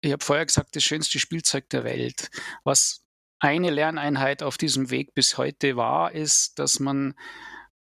[0.00, 2.30] ich habe vorher gesagt, das schönste Spielzeug der Welt.
[2.64, 3.04] Was
[3.40, 7.14] eine Lerneinheit auf diesem Weg bis heute war, ist, dass man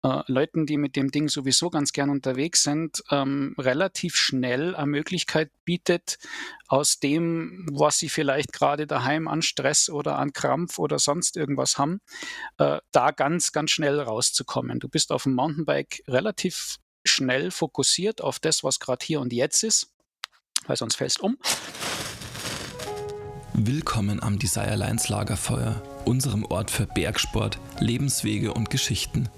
[0.03, 4.87] äh, Leuten, die mit dem Ding sowieso ganz gern unterwegs sind, ähm, relativ schnell eine
[4.87, 6.19] Möglichkeit bietet,
[6.67, 11.77] aus dem, was sie vielleicht gerade daheim an Stress oder an Krampf oder sonst irgendwas
[11.77, 12.01] haben,
[12.57, 14.79] äh, da ganz, ganz schnell rauszukommen.
[14.79, 19.63] Du bist auf dem Mountainbike relativ schnell fokussiert auf das, was gerade hier und jetzt
[19.63, 19.91] ist,
[20.67, 21.37] weil sonst fällst um.
[23.59, 29.29] Willkommen am Desire Lines Lagerfeuer, unserem Ort für Bergsport, Lebenswege und Geschichten.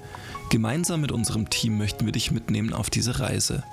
[0.50, 3.64] Gemeinsam mit unserem Team möchten wir dich mitnehmen auf diese Reise.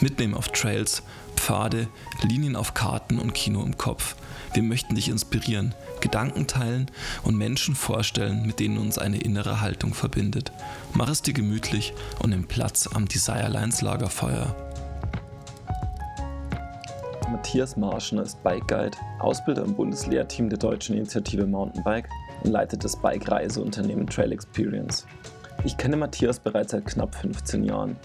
[0.00, 1.04] Mitnehmen auf Trails,
[1.36, 1.86] Pfade,
[2.20, 4.16] Linien auf Karten und Kino im Kopf.
[4.54, 6.90] Wir möchten dich inspirieren, Gedanken teilen
[7.22, 10.50] und Menschen vorstellen, mit denen uns eine innere Haltung verbindet.
[10.94, 14.71] Mach es dir gemütlich und nimm Platz am Desire Lines Lagerfeuer.
[17.32, 22.06] Matthias Marschner ist Bike Guide, Ausbilder im Bundeslehrteam der deutschen Initiative Mountainbike
[22.44, 25.06] und leitet das Bike-Reiseunternehmen Trail Experience.
[25.64, 27.96] Ich kenne Matthias bereits seit knapp 15 Jahren.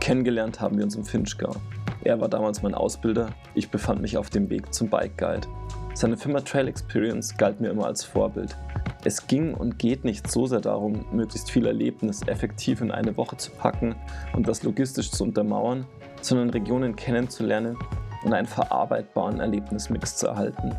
[0.00, 1.54] Kennengelernt haben wir uns im Finchgau.
[2.02, 5.46] Er war damals mein Ausbilder, ich befand mich auf dem Weg zum Bike Guide.
[5.92, 8.56] Seine Firma Trail Experience galt mir immer als Vorbild.
[9.04, 13.36] Es ging und geht nicht so sehr darum, möglichst viel Erlebnis effektiv in eine Woche
[13.36, 13.96] zu packen
[14.34, 15.86] und das logistisch zu untermauern,
[16.22, 17.76] sondern Regionen kennenzulernen
[18.24, 20.78] und einen verarbeitbaren Erlebnismix zu erhalten.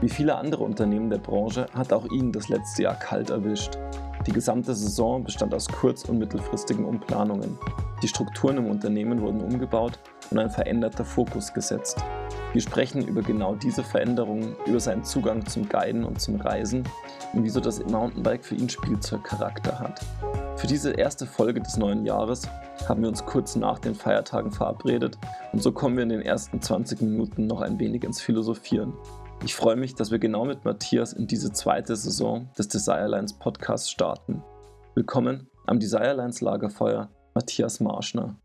[0.00, 3.78] Wie viele andere Unternehmen der Branche hat auch ihn das letzte Jahr kalt erwischt.
[4.26, 7.58] Die gesamte Saison bestand aus kurz- und mittelfristigen Umplanungen.
[8.02, 9.98] Die Strukturen im Unternehmen wurden umgebaut
[10.30, 12.04] und ein veränderter Fokus gesetzt.
[12.52, 16.82] Wir sprechen über genau diese Veränderungen, über seinen Zugang zum Guiden und zum Reisen
[17.32, 20.00] und wieso das Mountainbike für ihn Spielzeugcharakter hat.
[20.62, 22.46] Für diese erste Folge des neuen Jahres
[22.88, 25.18] haben wir uns kurz nach den Feiertagen verabredet
[25.52, 28.92] und so kommen wir in den ersten 20 Minuten noch ein wenig ins Philosophieren.
[29.44, 33.90] Ich freue mich, dass wir genau mit Matthias in diese zweite Saison des Desirelines Podcasts
[33.90, 34.44] starten.
[34.94, 38.36] Willkommen am Desirelines Lagerfeuer, Matthias Marschner.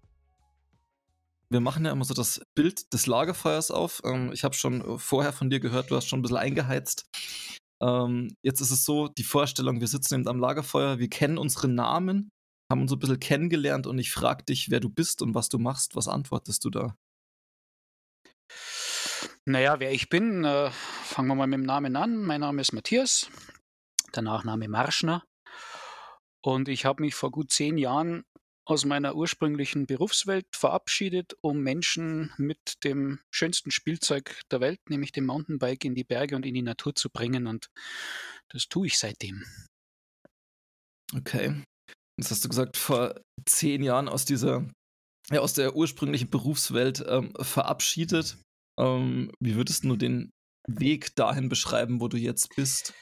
[1.51, 4.01] Wir machen ja immer so das Bild des Lagerfeuers auf.
[4.03, 7.05] Ähm, ich habe schon vorher von dir gehört, du hast schon ein bisschen eingeheizt.
[7.81, 11.67] Ähm, jetzt ist es so, die Vorstellung, wir sitzen eben am Lagerfeuer, wir kennen unsere
[11.67, 12.31] Namen,
[12.71, 15.59] haben uns ein bisschen kennengelernt und ich frage dich, wer du bist und was du
[15.59, 15.95] machst.
[15.95, 16.95] Was antwortest du da?
[19.45, 22.23] Naja, wer ich bin, äh, fangen wir mal mit dem Namen an.
[22.23, 23.29] Mein Name ist Matthias,
[24.15, 25.23] der Nachname Marschner.
[26.43, 28.25] Und ich habe mich vor gut zehn Jahren
[28.67, 35.25] aus meiner ursprünglichen Berufswelt verabschiedet, um Menschen mit dem schönsten Spielzeug der Welt, nämlich dem
[35.25, 37.47] Mountainbike, in die Berge und in die Natur zu bringen.
[37.47, 37.69] Und
[38.49, 39.45] das tue ich seitdem.
[41.15, 41.63] Okay.
[42.19, 44.69] Jetzt hast du gesagt, vor zehn Jahren aus dieser,
[45.31, 48.37] ja, aus der ursprünglichen Berufswelt ähm, verabschiedet.
[48.77, 50.29] Ähm, wie würdest du den
[50.67, 52.93] Weg dahin beschreiben, wo du jetzt bist?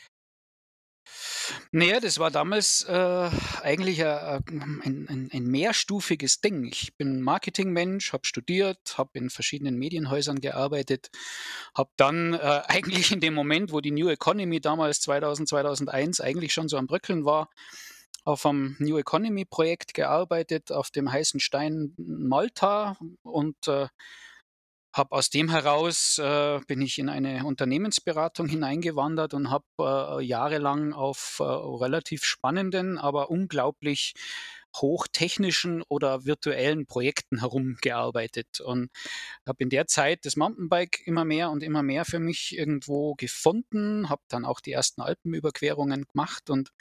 [1.72, 3.30] Naja, das war damals äh,
[3.62, 6.66] eigentlich ein, ein, ein, mehrstufiges Ding.
[6.66, 11.12] Ich bin Marketingmensch, habe studiert, habe in verschiedenen Medienhäusern gearbeitet,
[11.76, 16.54] habe dann äh, eigentlich in dem Moment, wo die New Economy damals 2000, 2001 eigentlich
[16.54, 17.50] schon so am Bröckeln war,
[18.24, 23.88] auf einem New Economy Projekt gearbeitet, auf dem heißen Stein Malta und äh,
[24.96, 29.66] habe aus dem heraus äh, bin ich in eine Unternehmensberatung hineingewandert und habe
[30.20, 34.14] äh, jahrelang auf äh, relativ spannenden, aber unglaublich
[34.82, 38.60] hochtechnischen oder virtuellen Projekten herumgearbeitet.
[38.62, 38.90] Und
[39.46, 44.10] habe in der Zeit das Mountainbike immer mehr und immer mehr für mich irgendwo gefunden,
[44.10, 46.72] habe dann auch die ersten Alpenüberquerungen gemacht und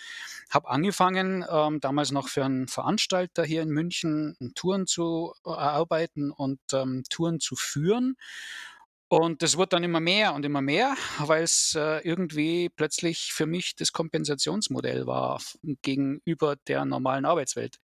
[0.50, 6.60] habe angefangen, ähm, damals noch für einen Veranstalter hier in München Touren zu erarbeiten und
[6.72, 8.16] ähm, Touren zu führen
[9.16, 13.46] und das wurde dann immer mehr und immer mehr, weil es äh, irgendwie plötzlich für
[13.46, 15.40] mich das Kompensationsmodell war
[15.82, 17.78] gegenüber der normalen Arbeitswelt.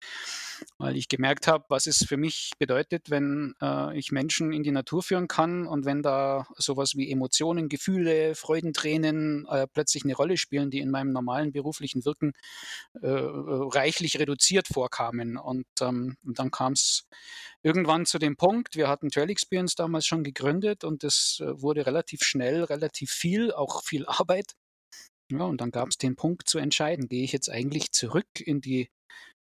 [0.79, 4.71] Weil ich gemerkt habe, was es für mich bedeutet, wenn äh, ich Menschen in die
[4.71, 10.35] Natur führen kann und wenn da sowas wie Emotionen, Gefühle, Freudentränen äh, plötzlich eine Rolle
[10.35, 12.33] spielen, die in meinem normalen beruflichen Wirken
[13.01, 15.37] reichlich reduziert vorkamen.
[15.37, 17.07] Und, ähm, und dann kam es
[17.61, 21.85] irgendwann zu dem Punkt, wir hatten Trail Experience damals schon gegründet und das äh, wurde
[21.85, 24.55] relativ schnell, relativ viel, auch viel Arbeit.
[25.31, 28.61] Ja, und dann gab es den Punkt zu entscheiden, gehe ich jetzt eigentlich zurück in
[28.61, 28.89] die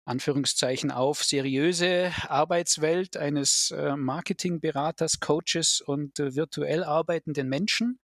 [0.05, 8.01] Anführungszeichen auf seriöse Arbeitswelt eines äh, Marketingberaters, Coaches und äh, virtuell arbeitenden Menschen?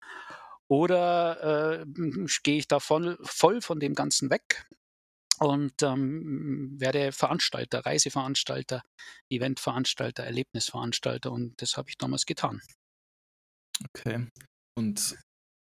[0.67, 1.85] Oder äh,
[2.43, 4.65] gehe ich da voll, voll von dem Ganzen weg
[5.39, 8.81] und ähm, werde Veranstalter, Reiseveranstalter,
[9.29, 12.61] Eventveranstalter, Erlebnisveranstalter und das habe ich damals getan.
[13.89, 14.27] Okay.
[14.77, 15.17] Und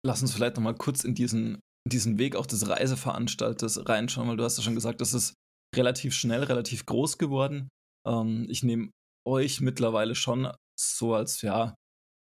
[0.05, 1.59] lass uns vielleicht nochmal kurz in diesen,
[1.89, 5.33] diesen Weg auch des Reiseveranstalters reinschauen, weil du hast ja schon gesagt, das ist
[5.75, 7.69] relativ schnell, relativ groß geworden.
[8.07, 8.91] Ähm, ich nehme
[9.27, 11.75] euch mittlerweile schon so als ja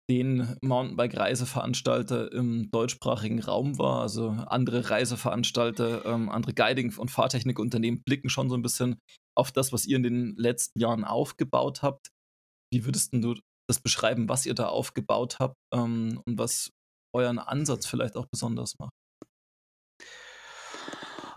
[0.10, 4.02] den Mountainbike-Reiseveranstalter im deutschsprachigen Raum war.
[4.02, 9.00] Also andere Reiseveranstalter, ähm, andere Guiding- und Fahrtechnikunternehmen blicken schon so ein bisschen
[9.36, 12.10] auf das, was ihr in den letzten Jahren aufgebaut habt.
[12.72, 13.36] Wie würdest du
[13.74, 16.72] das beschreiben, was ihr da aufgebaut habt ähm, und was
[17.14, 18.94] euren Ansatz vielleicht auch besonders macht?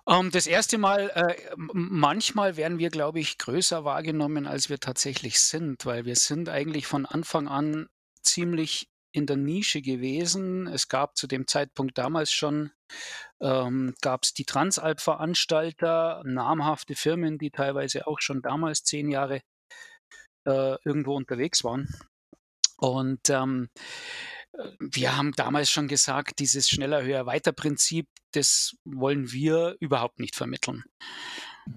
[0.08, 4.78] Um, ähm, das erste Mal, äh, manchmal werden wir, glaube ich, größer wahrgenommen, als wir
[4.78, 7.88] tatsächlich sind, weil wir sind eigentlich von Anfang an
[8.22, 10.68] ziemlich in der Nische gewesen.
[10.68, 12.70] Es gab zu dem Zeitpunkt damals schon,
[13.40, 19.40] ähm, gab es die Transalp-Veranstalter, namhafte Firmen, die teilweise auch schon damals zehn Jahre
[20.46, 21.88] äh, irgendwo unterwegs waren.
[22.76, 23.68] Und ähm,
[24.78, 30.36] wir haben damals schon gesagt, dieses schneller, höher, weiter Prinzip, das wollen wir überhaupt nicht
[30.36, 30.84] vermitteln.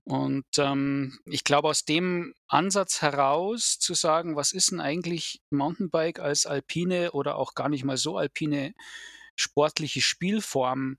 [0.04, 6.20] Und ähm, ich glaube, aus dem Ansatz heraus zu sagen, was ist denn eigentlich Mountainbike
[6.20, 8.74] als alpine oder auch gar nicht mal so alpine
[9.36, 10.98] sportliche Spielform,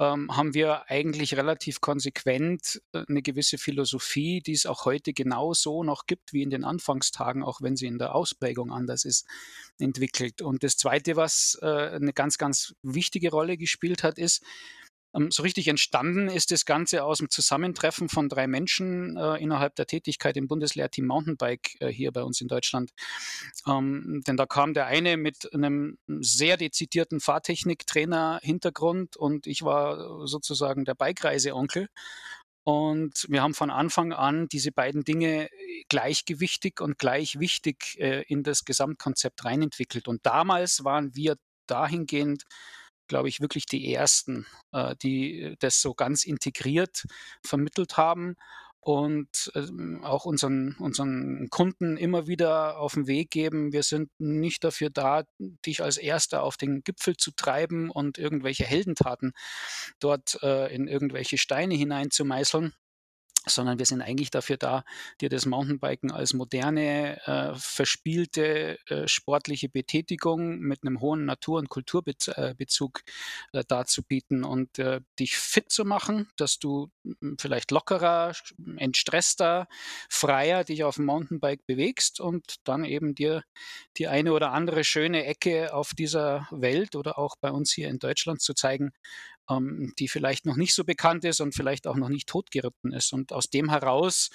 [0.00, 5.52] ähm, haben wir eigentlich relativ konsequent äh, eine gewisse Philosophie, die es auch heute genau
[5.52, 9.26] so noch gibt wie in den Anfangstagen, auch wenn sie in der Ausprägung anders ist,
[9.78, 10.40] entwickelt.
[10.40, 14.42] Und das Zweite, was äh, eine ganz, ganz wichtige Rolle gespielt hat, ist,
[15.30, 19.86] so richtig entstanden ist das Ganze aus dem Zusammentreffen von drei Menschen äh, innerhalb der
[19.86, 22.92] Tätigkeit im Bundeslehrteam Mountainbike äh, hier bei uns in Deutschland.
[23.66, 30.84] Ähm, denn da kam der eine mit einem sehr dezidierten Fahrtechniktrainer-Hintergrund und ich war sozusagen
[30.84, 31.88] der Bikereise-Onkel.
[32.62, 35.48] Und wir haben von Anfang an diese beiden Dinge
[35.88, 40.06] gleichgewichtig und gleich wichtig äh, in das Gesamtkonzept reinentwickelt.
[40.06, 41.36] Und damals waren wir
[41.66, 42.44] dahingehend
[43.10, 47.04] glaube ich, wirklich die ersten, äh, die das so ganz integriert
[47.44, 48.36] vermittelt haben
[48.78, 53.72] und ähm, auch unseren, unseren Kunden immer wieder auf den Weg geben.
[53.72, 55.24] Wir sind nicht dafür da,
[55.66, 59.32] dich als Erster auf den Gipfel zu treiben und irgendwelche Heldentaten
[59.98, 62.72] dort äh, in irgendwelche Steine hineinzumeißeln,
[63.46, 64.84] sondern wir sind eigentlich dafür da,
[65.20, 71.68] dir das Mountainbiken als moderne, äh, verspielte äh, sportliche Betätigung mit einem hohen Natur- und
[71.70, 73.02] Kulturbezug
[73.52, 78.32] äh, darzubieten und äh, dich fit zu machen, dass du hm, vielleicht lockerer,
[78.76, 79.68] entstresster,
[80.08, 83.42] freier dich auf dem Mountainbike bewegst und dann eben dir
[83.96, 87.98] die eine oder andere schöne Ecke auf dieser Welt oder auch bei uns hier in
[87.98, 88.92] Deutschland zu zeigen,
[89.50, 93.12] ähm, die vielleicht noch nicht so bekannt ist und vielleicht auch noch nicht totgeritten ist.
[93.12, 94.30] Und aus dem heraus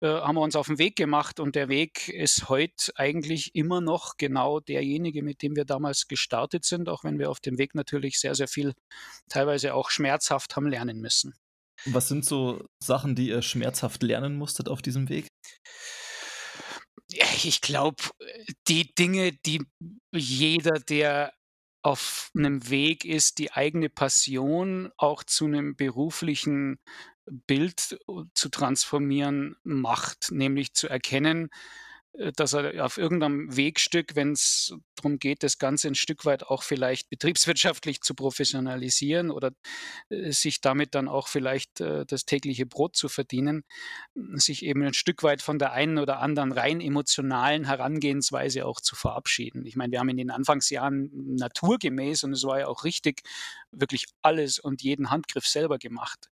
[0.00, 3.80] äh, haben wir uns auf den Weg gemacht und der Weg ist heute eigentlich immer
[3.80, 7.74] noch genau derjenige, mit dem wir damals gestartet sind, auch wenn wir auf dem Weg
[7.74, 8.74] natürlich sehr, sehr viel,
[9.28, 11.34] teilweise auch schmerzhaft haben lernen müssen.
[11.86, 15.28] Was sind so Sachen, die ihr schmerzhaft lernen musstet auf diesem Weg?
[17.44, 18.02] Ich glaube,
[18.68, 19.62] die Dinge, die
[20.12, 21.32] jeder, der
[21.82, 26.78] auf einem Weg ist, die eigene Passion auch zu einem beruflichen
[27.26, 31.50] Bild äh, zu transformieren macht, nämlich zu erkennen
[32.12, 36.62] dass er auf irgendeinem Wegstück, wenn es darum geht, das Ganze ein Stück weit auch
[36.62, 39.52] vielleicht betriebswirtschaftlich zu professionalisieren oder
[40.08, 43.64] äh, sich damit dann auch vielleicht äh, das tägliche Brot zu verdienen,
[44.34, 48.96] sich eben ein Stück weit von der einen oder anderen rein emotionalen Herangehensweise auch zu
[48.96, 49.64] verabschieden.
[49.64, 53.22] Ich meine, wir haben in den Anfangsjahren naturgemäß und es war ja auch richtig,
[53.70, 56.28] wirklich alles und jeden Handgriff selber gemacht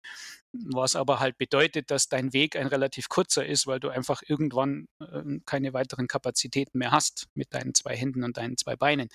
[0.65, 4.87] was aber halt bedeutet, dass dein Weg ein relativ kurzer ist, weil du einfach irgendwann
[4.99, 9.09] äh, keine weiteren Kapazitäten mehr hast mit deinen zwei Händen und deinen zwei Beinen.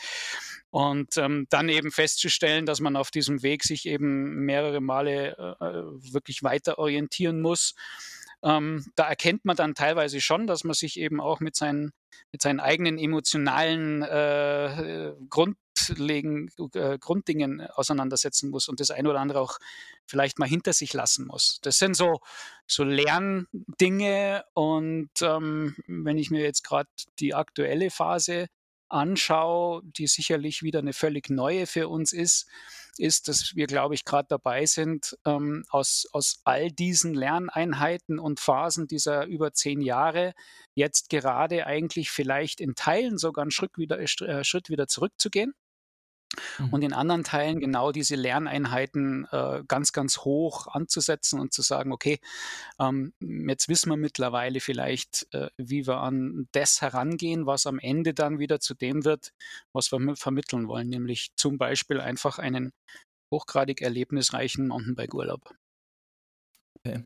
[0.71, 5.65] Und ähm, dann eben festzustellen, dass man auf diesem Weg sich eben mehrere Male äh,
[5.65, 7.75] äh wirklich weiter orientieren muss.
[8.43, 11.93] Ähm, da erkennt man dann teilweise schon, dass man sich eben auch mit seinen,
[12.33, 15.57] mit seinen eigenen emotionalen äh, Grund,
[15.87, 19.59] grundlegend, äh, Grunddingen auseinandersetzen muss und das eine oder andere auch
[20.07, 21.61] vielleicht mal hinter sich lassen muss.
[21.63, 22.21] Das sind so,
[22.67, 28.47] so Lerndinge und ähm, wenn ich mir jetzt gerade die aktuelle Phase
[28.89, 32.49] anschaue, die sicherlich wieder eine völlig neue für uns ist,
[32.99, 38.41] ist, dass wir, glaube ich, gerade dabei sind, ähm, aus, aus all diesen Lerneinheiten und
[38.41, 40.35] Phasen dieser über zehn Jahre
[40.75, 45.55] jetzt gerade eigentlich vielleicht in Teilen sogar einen Schritt wieder, äh, Schritt wieder zurückzugehen.
[46.71, 51.93] Und in anderen Teilen genau diese Lerneinheiten äh, ganz, ganz hoch anzusetzen und zu sagen,
[51.93, 52.21] okay,
[52.79, 58.15] ähm, jetzt wissen wir mittlerweile vielleicht, äh, wie wir an das herangehen, was am Ende
[58.15, 59.33] dann wieder zu dem wird,
[59.73, 62.73] was wir vermitteln wollen, nämlich zum Beispiel einfach einen
[63.33, 65.55] hochgradig erlebnisreichen Mountainbike-Urlaub.
[66.79, 67.05] Okay.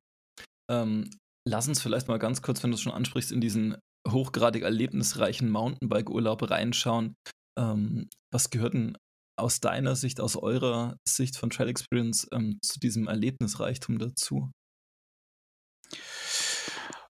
[0.71, 1.11] Ähm,
[1.47, 3.77] lass uns vielleicht mal ganz kurz, wenn du es schon ansprichst, in diesen
[4.09, 7.15] hochgradig erlebnisreichen Mountainbike-Urlaub reinschauen.
[7.59, 8.99] Ähm, was gehört denn
[9.37, 14.51] aus deiner Sicht, aus eurer Sicht von Trail Experience ähm, zu diesem Erlebnisreichtum dazu?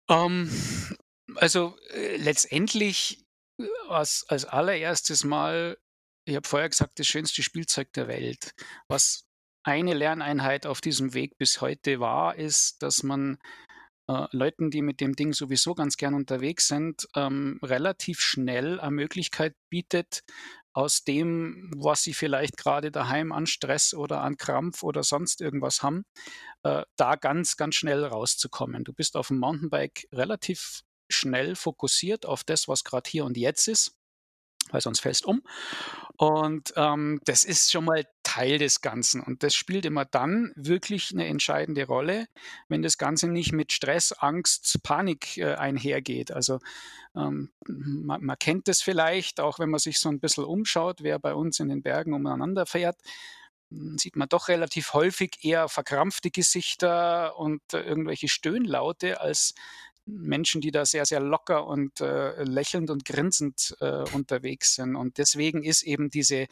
[0.07, 0.97] Um, ähm,
[1.35, 3.23] also äh, letztendlich
[3.59, 5.77] äh, als, als allererstes Mal,
[6.25, 8.53] ich habe vorher gesagt, das schönste Spielzeug der Welt.
[8.87, 9.25] Was
[9.63, 13.37] eine Lerneinheit auf diesem Weg bis heute war, ist, dass man
[14.07, 18.91] äh, Leuten, die mit dem Ding sowieso ganz gern unterwegs sind, ähm, relativ schnell eine
[18.91, 20.23] Möglichkeit bietet,
[20.73, 25.83] aus dem, was sie vielleicht gerade daheim an Stress oder an Krampf oder sonst irgendwas
[25.83, 26.05] haben,
[26.63, 28.83] äh, da ganz, ganz schnell rauszukommen.
[28.83, 33.67] Du bist auf dem Mountainbike relativ schnell fokussiert auf das, was gerade hier und jetzt
[33.67, 33.98] ist
[34.71, 35.41] weil sonst fällst um.
[36.17, 39.21] Und ähm, das ist schon mal Teil des Ganzen.
[39.21, 42.27] Und das spielt immer dann wirklich eine entscheidende Rolle,
[42.67, 46.31] wenn das Ganze nicht mit Stress, Angst, Panik äh, einhergeht.
[46.31, 46.59] Also
[47.15, 51.19] ähm, man, man, kennt das vielleicht, auch wenn man sich so ein bisschen umschaut, wer
[51.19, 52.97] bei uns in den Bergen umeinander fährt
[53.69, 59.53] hm, sieht man doch relativ häufig eher verkrampfte Gesichter und äh, irgendwelche Stöhnlaute als
[60.17, 64.95] Menschen, die da sehr, sehr locker und äh, lächelnd und grinsend äh, unterwegs sind.
[64.95, 66.47] Und deswegen ist eben diese,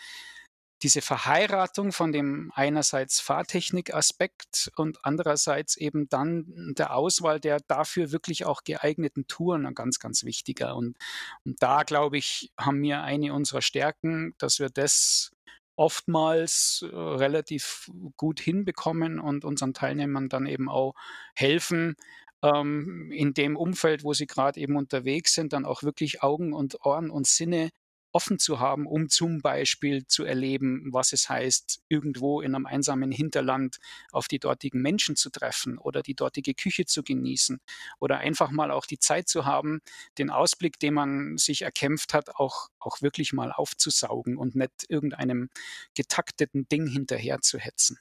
[0.84, 8.46] diese Verheiratung von dem einerseits Fahrtechnik-Aspekt und andererseits eben dann der Auswahl der dafür wirklich
[8.46, 10.76] auch geeigneten Touren ein ganz, ganz wichtiger.
[10.76, 10.98] Und,
[11.46, 15.32] und da, glaube ich, haben wir eine unserer Stärken, dass wir das
[15.78, 20.96] oftmals äh, relativ gut hinbekommen und unseren Teilnehmern dann eben auch
[21.36, 21.96] helfen,
[22.44, 26.86] ähm, in dem Umfeld, wo sie gerade eben unterwegs sind, dann auch wirklich Augen und
[26.86, 27.70] Ohren und Sinne
[28.13, 33.12] offen zu haben, um zum Beispiel zu erleben, was es heißt, irgendwo in einem einsamen
[33.12, 33.77] Hinterland
[34.12, 37.60] auf die dortigen Menschen zu treffen oder die dortige Küche zu genießen
[38.00, 39.82] oder einfach mal auch die Zeit zu haben,
[40.17, 45.50] den Ausblick, den man sich erkämpft hat, auch, auch wirklich mal aufzusaugen und nicht irgendeinem
[45.94, 48.00] getakteten Ding hinterher zu hetzen.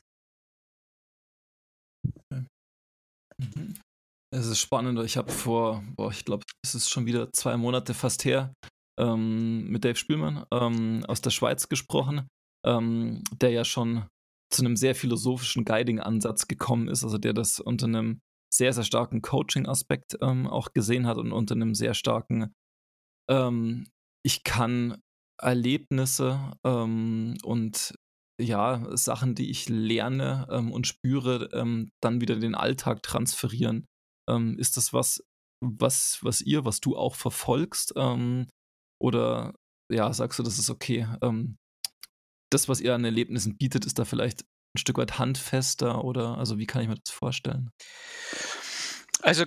[3.39, 3.86] Mhm.
[4.33, 4.99] Es ist spannend.
[5.01, 8.53] Ich habe vor, boah, ich glaube, es ist schon wieder zwei Monate fast her,
[8.99, 12.27] ähm, mit Dave Spielmann ähm, aus der Schweiz gesprochen,
[12.65, 14.07] ähm, der ja schon
[14.53, 18.21] zu einem sehr philosophischen Guiding-Ansatz gekommen ist, also der das unter einem
[18.53, 22.53] sehr, sehr starken Coaching-Aspekt ähm, auch gesehen hat und unter einem sehr starken,
[23.31, 23.89] ähm,
[24.25, 25.01] ich kann
[25.41, 27.95] Erlebnisse ähm, und
[28.41, 31.49] ja, Sachen, die ich lerne und spüre,
[32.03, 33.87] dann wieder den Alltag transferieren
[34.29, 35.23] ähm, ist das was,
[35.61, 37.95] was, was ihr, was du auch verfolgst?
[37.97, 38.49] Ähm,
[39.01, 39.55] oder
[39.91, 41.07] ja, sagst du, das ist okay?
[41.23, 41.57] Ähm,
[42.51, 46.59] das, was ihr an Erlebnissen bietet, ist da vielleicht ein Stück weit handfester oder also
[46.59, 47.71] wie kann ich mir das vorstellen?
[49.23, 49.45] Also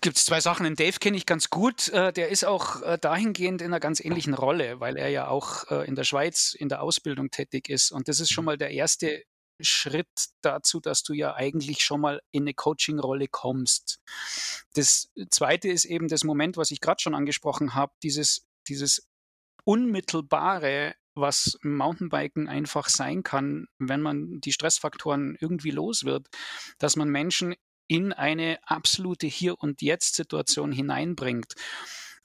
[0.00, 0.64] gibt es zwei Sachen.
[0.64, 1.88] Den Dave kenne ich ganz gut.
[1.88, 5.70] Äh, der ist auch äh, dahingehend in einer ganz ähnlichen Rolle, weil er ja auch
[5.70, 7.90] äh, in der Schweiz in der Ausbildung tätig ist.
[7.90, 8.46] Und das ist schon mhm.
[8.46, 9.22] mal der erste
[9.60, 14.00] Schritt dazu, dass du ja eigentlich schon mal in eine Coaching-Rolle kommst.
[14.74, 19.08] Das zweite ist eben das Moment, was ich gerade schon angesprochen habe, dieses, dieses
[19.64, 26.28] unmittelbare, was Mountainbiken einfach sein kann, wenn man die Stressfaktoren irgendwie los wird,
[26.78, 27.54] dass man Menschen
[27.88, 31.54] in eine absolute Hier- und Jetzt-Situation hineinbringt.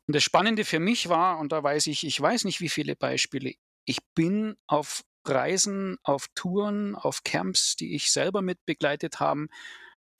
[0.07, 2.95] Und das Spannende für mich war, und da weiß ich, ich weiß nicht, wie viele
[2.95, 3.53] Beispiele,
[3.85, 9.47] ich bin auf Reisen, auf Touren, auf Camps, die ich selber mit begleitet habe,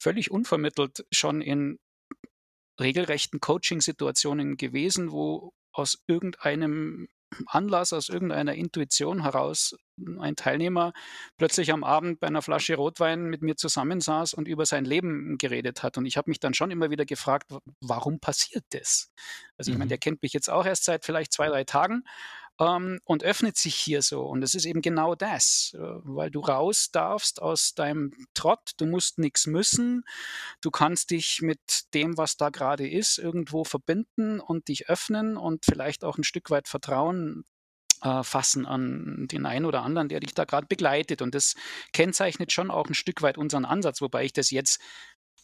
[0.00, 1.78] völlig unvermittelt schon in
[2.80, 7.08] regelrechten Coaching-Situationen gewesen, wo aus irgendeinem
[7.46, 9.74] Anlass, aus irgendeiner Intuition heraus
[10.20, 10.92] ein Teilnehmer
[11.36, 15.82] plötzlich am Abend bei einer Flasche Rotwein mit mir zusammensaß und über sein Leben geredet
[15.82, 15.98] hat.
[15.98, 19.10] Und ich habe mich dann schon immer wieder gefragt, warum passiert das?
[19.56, 19.90] Also ich meine, mhm.
[19.90, 22.04] der kennt mich jetzt auch erst seit vielleicht zwei, drei Tagen
[22.60, 24.22] ähm, und öffnet sich hier so.
[24.22, 28.86] Und es ist eben genau das, äh, weil du raus darfst aus deinem Trott, du
[28.86, 30.04] musst nichts müssen,
[30.60, 35.64] du kannst dich mit dem, was da gerade ist, irgendwo verbinden und dich öffnen und
[35.64, 37.44] vielleicht auch ein Stück weit Vertrauen
[38.02, 41.22] äh, fassen an den einen oder anderen, der dich da gerade begleitet.
[41.22, 41.54] Und das
[41.92, 44.80] kennzeichnet schon auch ein Stück weit unseren Ansatz, wobei ich das jetzt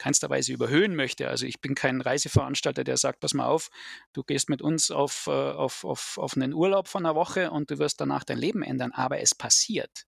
[0.00, 1.28] keinster Weise überhöhen möchte.
[1.28, 3.68] Also ich bin kein Reiseveranstalter, der sagt, pass mal auf,
[4.14, 7.70] du gehst mit uns auf, äh, auf, auf, auf einen Urlaub von einer Woche und
[7.70, 8.92] du wirst danach dein Leben ändern.
[8.92, 10.06] Aber es passiert.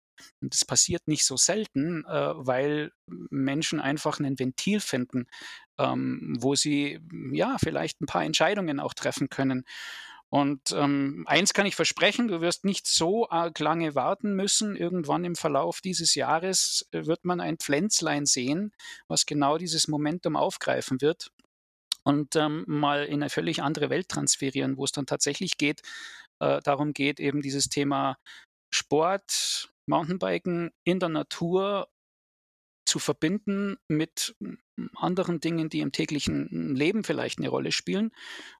[0.40, 2.92] Und es passiert nicht so selten, äh, weil
[3.30, 5.26] Menschen einfach ein Ventil finden,
[5.78, 7.00] ähm, wo sie
[7.32, 9.64] ja vielleicht ein paar Entscheidungen auch treffen können.
[10.34, 14.74] Und ähm, eins kann ich versprechen, du wirst nicht so arg lange warten müssen.
[14.74, 18.72] Irgendwann im Verlauf dieses Jahres äh, wird man ein Pflänzlein sehen,
[19.06, 21.30] was genau dieses Momentum aufgreifen wird
[22.02, 25.82] und ähm, mal in eine völlig andere Welt transferieren, wo es dann tatsächlich geht,
[26.40, 28.16] äh, darum geht, eben dieses Thema
[28.72, 31.86] Sport, Mountainbiken in der Natur
[32.94, 34.36] zu verbinden mit
[34.94, 38.12] anderen Dingen, die im täglichen Leben vielleicht eine Rolle spielen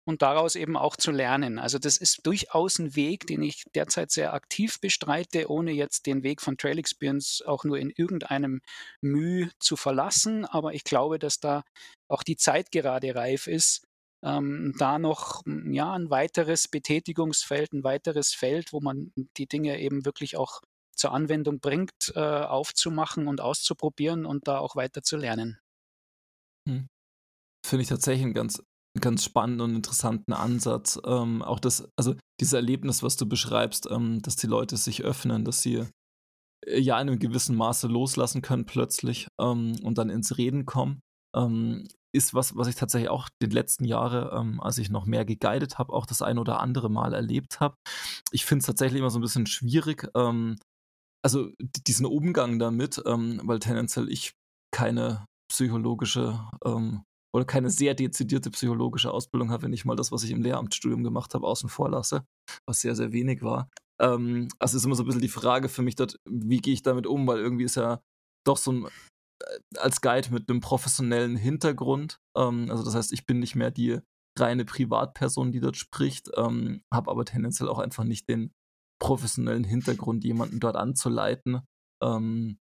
[0.03, 1.61] und daraus eben auch zu lernen.
[1.61, 6.25] Also das ist durchaus ein Weg, den ich derzeit sehr aktiv bestreite, ohne jetzt den
[6.25, 8.61] Weg von Trail Experience auch nur in irgendeinem
[9.01, 10.45] Mühe zu verlassen.
[10.45, 11.63] Aber ich glaube, dass da
[12.09, 13.85] auch die Zeit gerade reif ist,
[14.25, 20.05] ähm, da noch ja, ein weiteres Betätigungsfeld, ein weiteres Feld, wo man die Dinge eben
[20.05, 20.61] wirklich auch
[20.97, 25.59] zur Anwendung bringt, äh, aufzumachen und auszuprobieren und da auch weiter zu lernen.
[26.69, 26.87] Hm.
[27.67, 28.63] Finde ich tatsächlich einen ganz,
[29.01, 31.01] ganz spannenden und interessanten Ansatz.
[31.05, 35.45] Ähm, auch das, also dieses Erlebnis, was du beschreibst, ähm, dass die Leute sich öffnen,
[35.45, 35.87] dass sie
[36.67, 41.01] äh, ja in einem gewissen Maße loslassen können plötzlich ähm, und dann ins Reden kommen,
[41.35, 45.25] ähm, ist was, was ich tatsächlich auch die letzten Jahre, ähm, als ich noch mehr
[45.25, 47.75] geguidet habe, auch das ein oder andere Mal erlebt habe.
[48.31, 50.57] Ich finde es tatsächlich immer so ein bisschen schwierig, ähm,
[51.25, 51.51] also
[51.87, 54.35] diesen Umgang damit, ähm, weil tendenziell ich
[54.73, 57.05] keine psychologische ähm,
[57.35, 61.03] oder keine sehr dezidierte psychologische Ausbildung habe, wenn ich mal das, was ich im Lehramtsstudium
[61.03, 62.25] gemacht habe, außen vor lasse,
[62.69, 63.71] was sehr, sehr wenig war.
[64.01, 66.83] Ähm, also ist immer so ein bisschen die Frage für mich dort, wie gehe ich
[66.83, 68.03] damit um, weil irgendwie ist ja
[68.47, 72.19] doch so ein, äh, als Guide mit einem professionellen Hintergrund.
[72.37, 74.01] Ähm, also das heißt, ich bin nicht mehr die
[74.39, 78.53] reine Privatperson, die dort spricht, ähm, habe aber tendenziell auch einfach nicht den
[79.05, 81.61] professionellen Hintergrund, jemanden dort anzuleiten.
[82.03, 82.59] Ähm,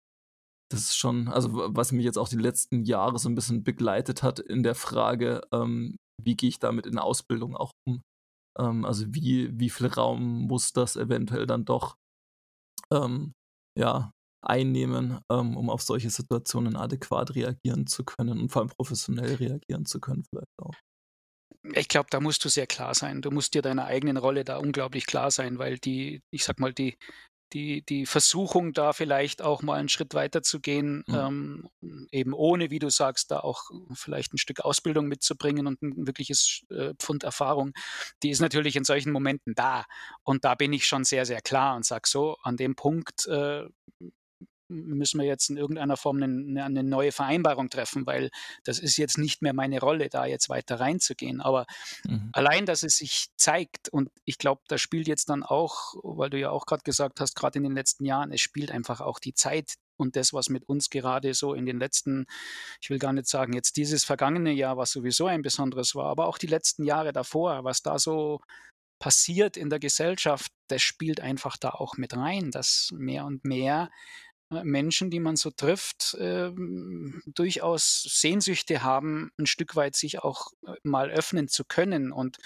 [0.72, 4.24] das ist schon, also was mich jetzt auch die letzten Jahre so ein bisschen begleitet
[4.24, 8.02] hat in der Frage, ähm, wie gehe ich damit in der Ausbildung auch um?
[8.60, 11.96] Ähm, also wie, wie viel Raum muss das eventuell dann doch
[12.94, 13.34] ähm,
[13.78, 14.12] ja,
[14.46, 19.86] einnehmen, ähm, um auf solche Situationen adäquat reagieren zu können und vor allem professionell reagieren
[19.86, 20.76] zu können vielleicht auch.
[21.74, 23.22] Ich glaube, da musst du sehr klar sein.
[23.22, 26.74] Du musst dir deiner eigenen Rolle da unglaublich klar sein, weil die, ich sag mal,
[26.74, 26.98] die,
[27.54, 31.70] die, die Versuchung, da vielleicht auch mal einen Schritt weiter zu gehen, mhm.
[31.82, 36.08] ähm, eben ohne, wie du sagst, da auch vielleicht ein Stück Ausbildung mitzubringen und ein
[36.08, 37.74] wirkliches äh, Pfund Erfahrung,
[38.24, 39.86] die ist natürlich in solchen Momenten da.
[40.24, 43.66] Und da bin ich schon sehr, sehr klar und sage so, an dem Punkt äh,
[44.70, 48.30] müssen wir jetzt in irgendeiner Form eine, eine, neue Vereinbarung treffen, weil
[48.64, 51.42] das ist jetzt nicht mehr meine Rolle, da jetzt weiter reinzugehen.
[51.42, 51.66] Aber
[52.06, 52.30] mhm.
[52.34, 56.40] allein, dass es sich zeigt und ich glaube, da spielt jetzt dann auch, weil du
[56.40, 59.34] ja auch gerade gesagt hast, gerade in den letzten Jahren, es spielt einfach auch die
[59.34, 62.26] Zeit und das, was mit uns gerade so in den letzten,
[62.82, 66.28] ich will gar nicht sagen, jetzt dieses vergangene Jahr, was sowieso ein besonderes war, aber
[66.28, 68.40] auch die letzten Jahre davor, was da so
[69.00, 73.90] passiert in der Gesellschaft, das spielt einfach da auch mit rein, dass mehr und mehr
[74.50, 76.52] Menschen, die man so trifft, äh,
[77.26, 82.38] durchaus Sehnsüchte haben, ein Stück weit sich auch äh, mal öffnen zu können und,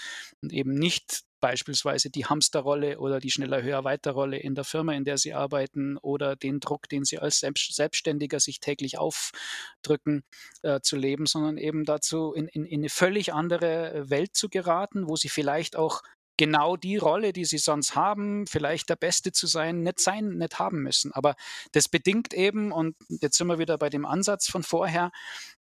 [0.42, 4.94] und eben nicht beispielsweise die Hamsterrolle oder die schneller höher weiter Rolle in der Firma,
[4.94, 10.24] in der sie arbeiten oder den Druck, den sie als Selbstständiger sich täglich aufdrücken,
[10.62, 15.06] äh, zu leben, sondern eben dazu in, in, in eine völlig andere Welt zu geraten,
[15.06, 16.02] wo sie vielleicht auch
[16.36, 20.58] genau die Rolle, die sie sonst haben, vielleicht der Beste zu sein, nicht sein, nicht
[20.58, 21.12] haben müssen.
[21.12, 21.36] Aber
[21.72, 25.10] das bedingt eben, und jetzt sind wir wieder bei dem Ansatz von vorher,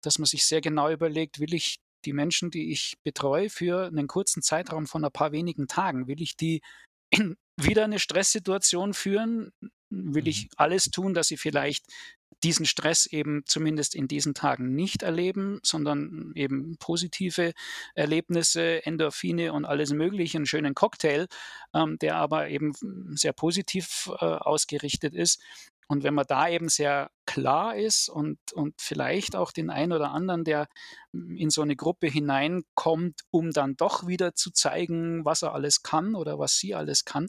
[0.02, 4.08] dass man sich sehr genau überlegt, will ich die Menschen, die ich betreue, für einen
[4.08, 6.62] kurzen Zeitraum von ein paar wenigen Tagen, will ich die
[7.10, 9.52] in wieder eine Stresssituation führen?
[9.94, 10.50] Will ich mhm.
[10.58, 11.86] alles tun, dass sie vielleicht
[12.44, 17.54] diesen Stress eben zumindest in diesen Tagen nicht erleben, sondern eben positive
[17.96, 21.28] Erlebnisse, Endorphine und alles Mögliche, einen schönen Cocktail,
[21.74, 22.74] ähm, der aber eben
[23.16, 25.42] sehr positiv äh, ausgerichtet ist.
[25.88, 30.12] Und wenn man da eben sehr klar ist und, und vielleicht auch den einen oder
[30.12, 30.68] anderen, der
[31.12, 36.16] in so eine Gruppe hineinkommt, um dann doch wieder zu zeigen, was er alles kann
[36.16, 37.28] oder was sie alles kann,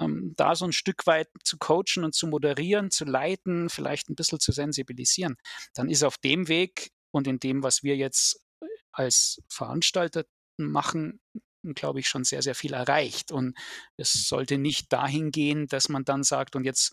[0.00, 4.16] ähm, da so ein Stück weit zu coachen und zu moderieren, zu leiten, vielleicht ein
[4.16, 5.36] bisschen zu sensibilisieren,
[5.74, 10.24] dann ist auf dem Weg und in dem, was wir jetzt äh, als Veranstalter
[10.56, 11.20] machen,
[11.62, 13.32] glaube ich, schon sehr, sehr viel erreicht.
[13.32, 13.56] Und
[13.96, 16.92] es sollte nicht dahin gehen, dass man dann sagt, und jetzt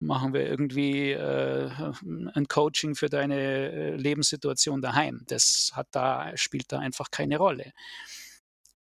[0.00, 1.70] machen wir irgendwie äh,
[2.34, 5.22] ein Coaching für deine äh, Lebenssituation daheim.
[5.26, 7.72] Das hat da, spielt da einfach keine Rolle.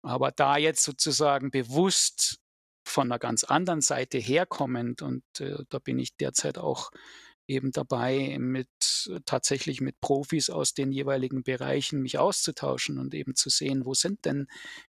[0.01, 2.39] Aber da jetzt sozusagen bewusst
[2.93, 6.91] von einer ganz anderen Seite herkommend und äh, da bin ich derzeit auch
[7.47, 8.69] eben dabei, mit
[9.25, 14.23] tatsächlich mit Profis aus den jeweiligen Bereichen mich auszutauschen und eben zu sehen, wo sind
[14.23, 14.47] denn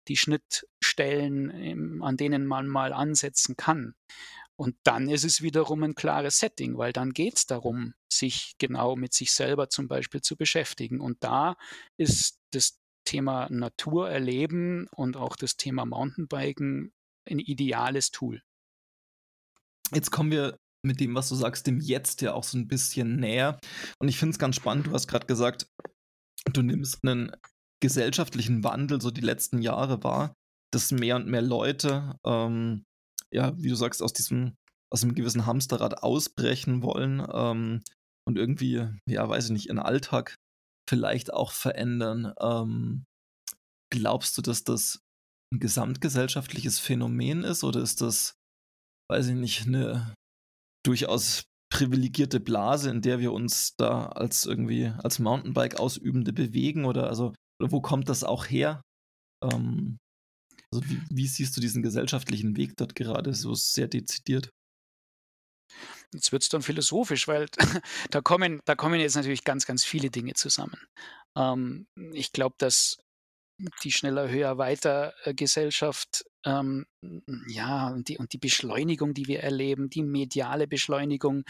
[0.08, 3.94] die Schnittstellen, an denen man mal ansetzen kann.
[4.56, 8.96] Und dann ist es wiederum ein klares Setting, weil dann geht es darum, sich genau
[8.96, 11.00] mit sich selber zum Beispiel zu beschäftigen.
[11.00, 11.56] Und da
[11.96, 16.92] ist das Thema Natur erleben und auch das Thema Mountainbiken
[17.28, 18.42] ein ideales Tool.
[19.94, 23.16] Jetzt kommen wir mit dem, was du sagst, dem Jetzt ja auch so ein bisschen
[23.16, 23.58] näher.
[24.00, 25.66] Und ich finde es ganz spannend, du hast gerade gesagt,
[26.52, 27.32] du nimmst einen
[27.80, 30.34] gesellschaftlichen Wandel so die letzten Jahre wahr,
[30.72, 32.84] dass mehr und mehr Leute, ähm,
[33.32, 34.54] ja, wie du sagst, aus diesem,
[34.92, 37.82] aus einem gewissen Hamsterrad ausbrechen wollen ähm,
[38.26, 40.36] und irgendwie, ja, weiß ich nicht, ihren Alltag
[40.88, 42.32] vielleicht auch verändern.
[42.40, 43.04] Ähm,
[43.92, 45.00] glaubst du, dass das
[45.52, 48.34] ein gesamtgesellschaftliches Phänomen ist oder ist das,
[49.10, 50.14] weiß ich nicht, eine
[50.84, 57.34] durchaus privilegierte Blase, in der wir uns da als irgendwie als Mountainbike-Ausübende bewegen oder also
[57.60, 58.82] oder wo kommt das auch her?
[59.42, 59.98] Ähm,
[60.72, 64.50] also wie, wie siehst du diesen gesellschaftlichen Weg dort gerade so sehr dezidiert?
[66.12, 67.46] Jetzt wird es dann philosophisch, weil
[68.10, 70.76] da kommen, da kommen jetzt natürlich ganz, ganz viele Dinge zusammen.
[71.36, 72.98] Ähm, ich glaube, dass
[73.82, 76.86] die schneller, höher, weiter äh, Gesellschaft, ähm,
[77.48, 81.44] ja, und die, und die Beschleunigung, die wir erleben, die mediale Beschleunigung,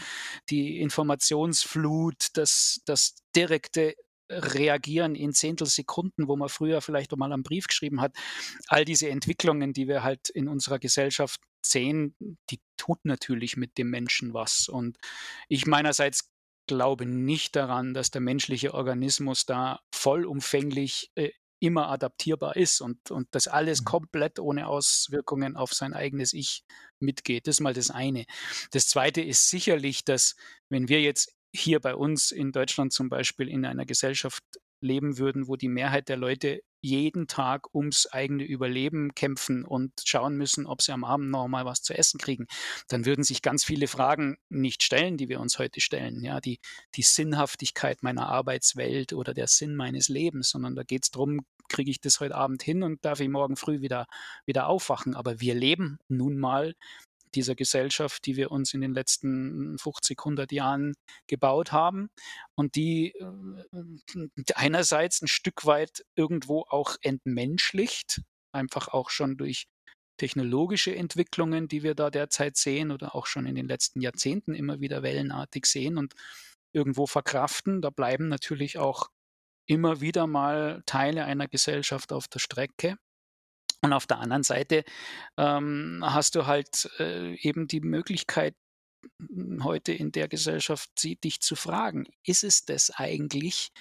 [0.49, 3.95] die Informationsflut, das, das direkte
[4.29, 8.15] Reagieren in Zehntelsekunden, wo man früher vielleicht mal einen Brief geschrieben hat.
[8.67, 12.15] All diese Entwicklungen, die wir halt in unserer Gesellschaft sehen,
[12.49, 14.69] die tut natürlich mit dem Menschen was.
[14.69, 14.97] Und
[15.49, 16.31] ich meinerseits
[16.67, 21.31] glaube nicht daran, dass der menschliche Organismus da vollumfänglich äh,
[21.63, 23.85] immer adaptierbar ist und, und das alles mhm.
[23.85, 26.65] komplett ohne Auswirkungen auf sein eigenes Ich
[26.99, 27.47] mitgeht.
[27.47, 28.25] Das ist mal das eine.
[28.71, 30.35] Das zweite ist sicherlich, dass
[30.67, 34.43] wenn wir jetzt hier bei uns in Deutschland zum Beispiel in einer Gesellschaft
[34.83, 40.35] leben würden, wo die Mehrheit der Leute jeden Tag ums eigene Überleben kämpfen und schauen
[40.35, 42.45] müssen, ob sie am Abend noch mal was zu essen kriegen,
[42.89, 46.23] dann würden sich ganz viele Fragen nicht stellen, die wir uns heute stellen.
[46.23, 46.59] Ja, die,
[46.95, 51.89] die Sinnhaftigkeit meiner Arbeitswelt oder der Sinn meines Lebens, sondern da geht es darum, kriege
[51.89, 54.05] ich das heute Abend hin und darf ich morgen früh wieder,
[54.45, 55.15] wieder aufwachen.
[55.15, 56.75] Aber wir leben nun mal
[57.35, 60.93] dieser Gesellschaft, die wir uns in den letzten 50, 100 Jahren
[61.27, 62.09] gebaut haben
[62.55, 69.65] und die äh, einerseits ein Stück weit irgendwo auch entmenschlicht, einfach auch schon durch
[70.17, 74.79] technologische Entwicklungen, die wir da derzeit sehen oder auch schon in den letzten Jahrzehnten immer
[74.79, 76.13] wieder wellenartig sehen und
[76.71, 77.81] irgendwo verkraften.
[77.81, 79.09] Da bleiben natürlich auch
[79.65, 82.97] immer wieder mal Teile einer Gesellschaft auf der Strecke.
[83.83, 84.85] Und auf der anderen Seite
[85.37, 88.55] ähm, hast du halt äh, eben die Möglichkeit,
[89.61, 93.73] heute in der Gesellschaft dich zu fragen, ist es das eigentlich,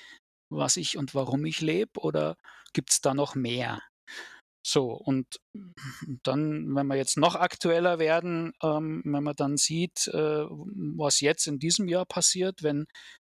[0.51, 2.37] was ich und warum ich lebe, oder
[2.73, 3.81] gibt es da noch mehr?
[4.67, 5.41] So, und
[6.25, 11.47] dann, wenn wir jetzt noch aktueller werden, ähm, wenn man dann sieht, äh, was jetzt
[11.47, 12.87] in diesem Jahr passiert, wenn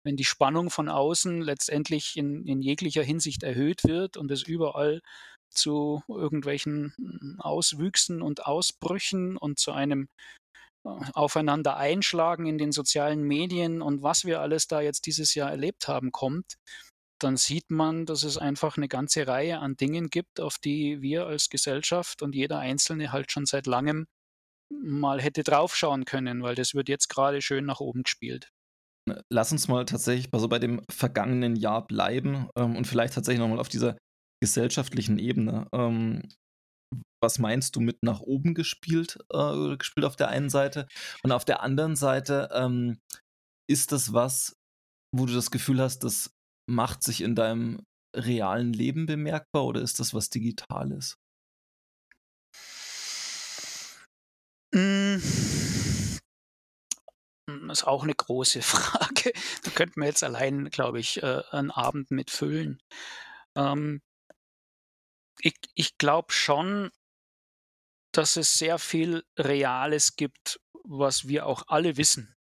[0.04, 5.02] wenn die Spannung von außen letztendlich in, in jeglicher Hinsicht erhöht wird und es überall
[5.50, 10.08] zu irgendwelchen hm, Auswüchsen und Ausbrüchen und zu einem
[10.86, 15.52] äh, aufeinander einschlagen in den sozialen Medien und was wir alles da jetzt dieses Jahr
[15.52, 16.56] erlebt haben, kommt,
[17.20, 21.28] dann sieht man, dass es einfach eine ganze Reihe an Dingen gibt, auf die wir
[21.28, 24.08] als Gesellschaft und jeder Einzelne halt schon seit langem
[24.72, 28.50] mal hätte draufschauen können, weil das wird jetzt gerade schön nach oben gespielt.
[29.30, 33.60] Lass uns mal tatsächlich so bei dem vergangenen Jahr bleiben ähm, und vielleicht tatsächlich nochmal
[33.60, 33.98] auf dieser
[34.42, 35.68] gesellschaftlichen Ebene.
[35.74, 36.28] Ähm,
[37.22, 40.88] was meinst du mit nach oben gespielt, äh, gespielt auf der einen Seite?
[41.24, 43.00] Und auf der anderen Seite, ähm,
[43.70, 44.56] ist das was,
[45.16, 46.32] wo du das Gefühl hast, das
[46.68, 51.18] macht sich in deinem realen Leben bemerkbar oder ist das was Digitales?
[54.74, 55.60] Mmh
[57.72, 59.34] ist auch eine große Frage.
[59.64, 62.82] Da könnten wir jetzt allein, glaube ich, äh, einen Abend mit füllen.
[63.56, 64.02] Ähm,
[65.42, 66.92] ich ich glaube schon,
[68.12, 72.36] dass es sehr viel Reales gibt, was wir auch alle wissen,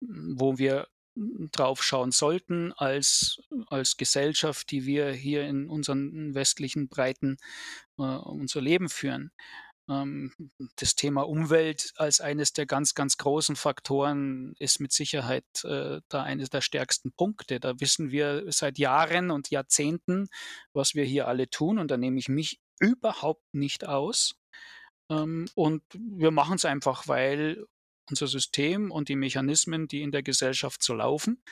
[0.00, 7.36] wo wir drauf schauen sollten als, als Gesellschaft, die wir hier in unseren westlichen Breiten
[7.98, 9.30] äh, unser Leben führen.
[9.88, 10.32] Ähm,
[10.76, 16.22] das Thema Umwelt als eines der ganz, ganz großen Faktoren ist mit Sicherheit äh, da
[16.22, 17.60] eines der stärksten Punkte.
[17.60, 20.28] Da wissen wir seit Jahren und Jahrzehnten,
[20.72, 21.78] was wir hier alle tun.
[21.78, 24.36] Und da nehme ich mich überhaupt nicht aus.
[25.10, 27.64] Ähm, und wir machen es einfach, weil
[28.10, 31.42] unser System und die Mechanismen, die in der Gesellschaft so laufen,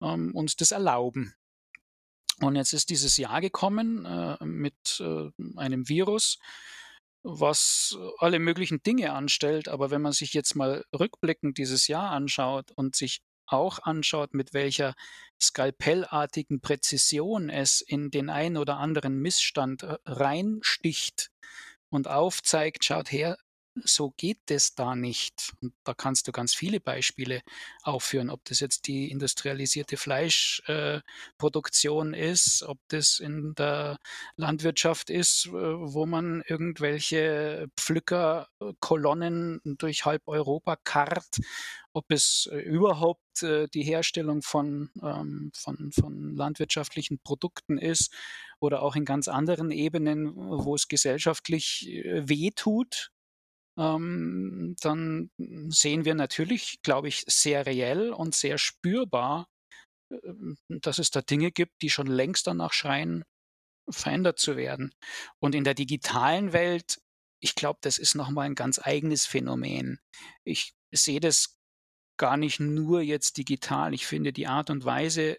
[0.00, 1.34] ähm, uns das erlauben.
[2.40, 6.38] Und jetzt ist dieses Jahr gekommen äh, mit äh, einem Virus,
[7.26, 9.68] was alle möglichen Dinge anstellt.
[9.68, 14.54] Aber wenn man sich jetzt mal rückblickend dieses Jahr anschaut und sich auch anschaut, mit
[14.54, 14.94] welcher
[15.40, 21.30] skalpellartigen Präzision es in den ein oder anderen Missstand äh, reinsticht
[21.90, 23.36] und aufzeigt, schaut her,
[23.84, 25.52] so geht es da nicht.
[25.60, 27.42] Und da kannst du ganz viele Beispiele
[27.82, 33.98] aufführen, ob das jetzt die industrialisierte Fleischproduktion äh, ist, ob das in der
[34.36, 41.40] Landwirtschaft ist, äh, wo man irgendwelche Pflückerkolonnen durch halb Europa karrt,
[41.92, 48.12] ob es äh, überhaupt äh, die Herstellung von, ähm, von, von landwirtschaftlichen Produkten ist
[48.60, 53.10] oder auch in ganz anderen Ebenen, wo es gesellschaftlich äh, wehtut
[53.78, 55.30] ähm, dann
[55.68, 59.48] sehen wir natürlich, glaube ich, sehr reell und sehr spürbar,
[60.10, 63.24] ähm, dass es da Dinge gibt, die schon längst danach schreien,
[63.88, 64.94] verändert zu werden.
[65.40, 67.00] Und in der digitalen Welt,
[67.40, 70.00] ich glaube, das ist nochmal ein ganz eigenes Phänomen.
[70.44, 71.56] Ich sehe das
[72.18, 73.94] gar nicht nur jetzt digital.
[73.94, 75.38] Ich finde die Art und Weise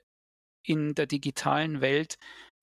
[0.64, 2.18] in der digitalen Welt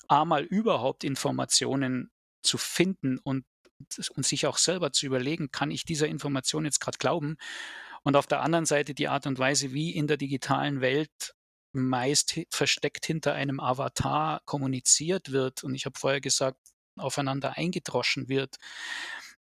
[0.09, 2.11] einmal überhaupt Informationen
[2.43, 3.45] zu finden und
[4.15, 7.37] und sich auch selber zu überlegen, kann ich dieser Information jetzt gerade glauben?
[8.03, 11.35] Und auf der anderen Seite die Art und Weise, wie in der digitalen Welt
[11.73, 15.65] meist versteckt hinter einem Avatar kommuniziert wird.
[15.65, 16.59] Und ich habe vorher gesagt,
[16.97, 18.57] aufeinander eingedroschen wird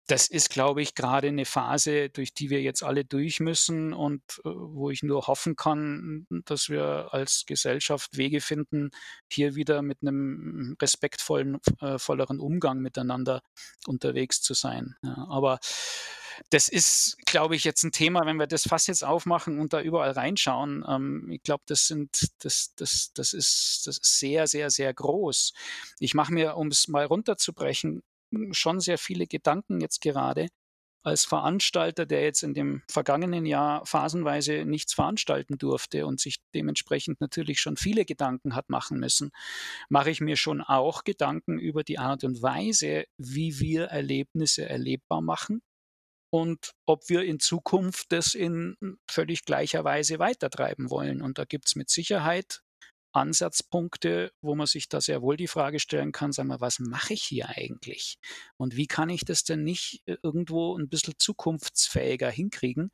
[0.06, 4.22] das ist, glaube ich, gerade eine Phase, durch die wir jetzt alle durch müssen und
[4.44, 8.90] äh, wo ich nur hoffen kann, dass wir als Gesellschaft Wege finden,
[9.30, 13.42] hier wieder mit einem respektvollen, äh, volleren Umgang miteinander
[13.86, 14.96] unterwegs zu sein.
[15.02, 15.58] Ja, aber
[16.50, 19.80] das ist, glaube ich, jetzt ein Thema, wenn wir das Fass jetzt aufmachen und da
[19.80, 20.84] überall reinschauen.
[20.88, 25.52] Ähm, ich glaube, das sind, das, das, das ist, das ist sehr, sehr, sehr groß.
[25.98, 28.02] Ich mache mir, um es mal runterzubrechen,
[28.52, 30.48] schon sehr viele Gedanken jetzt gerade
[31.04, 37.20] als Veranstalter, der jetzt in dem vergangenen Jahr phasenweise nichts veranstalten durfte und sich dementsprechend
[37.20, 39.32] natürlich schon viele Gedanken hat machen müssen,
[39.88, 45.22] mache ich mir schon auch Gedanken über die Art und Weise, wie wir Erlebnisse erlebbar
[45.22, 45.60] machen
[46.30, 48.76] und ob wir in Zukunft das in
[49.10, 51.20] völlig gleicher Weise weitertreiben wollen.
[51.20, 52.62] Und da gibt es mit Sicherheit
[53.12, 57.14] Ansatzpunkte, wo man sich da sehr wohl die Frage stellen kann, sag mal, was mache
[57.14, 58.18] ich hier eigentlich?
[58.56, 62.90] Und wie kann ich das denn nicht äh, irgendwo ein bisschen zukunftsfähiger hinkriegen?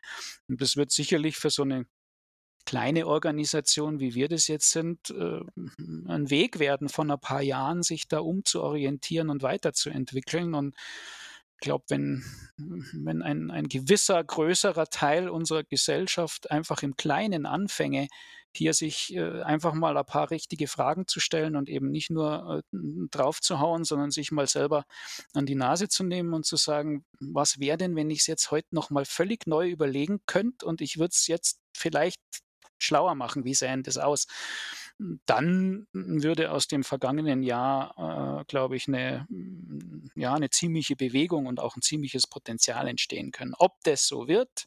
[0.48, 1.86] Und das wird sicherlich für so eine
[2.68, 5.40] kleine Organisation, wie wir das jetzt sind, äh,
[6.06, 10.52] ein Weg werden von ein paar Jahren, sich da umzuorientieren und weiterzuentwickeln.
[10.54, 10.76] Und
[11.54, 12.24] ich glaube, wenn,
[12.56, 18.08] wenn ein, ein gewisser größerer Teil unserer Gesellschaft einfach im Kleinen anfänge,
[18.54, 22.62] hier sich äh, einfach mal ein paar richtige Fragen zu stellen und eben nicht nur
[22.72, 22.76] äh,
[23.10, 24.84] drauf zu hauen, sondern sich mal selber
[25.34, 28.50] an die Nase zu nehmen und zu sagen, was wäre denn, wenn ich es jetzt
[28.50, 32.20] heute nochmal völlig neu überlegen könnte und ich würde es jetzt vielleicht
[32.78, 34.26] schlauer machen, wie sähe das aus?
[35.26, 39.26] Dann würde aus dem vergangenen Jahr, äh, glaube ich, eine,
[40.16, 43.54] ja, eine ziemliche Bewegung und auch ein ziemliches Potenzial entstehen können.
[43.58, 44.66] Ob das so wird,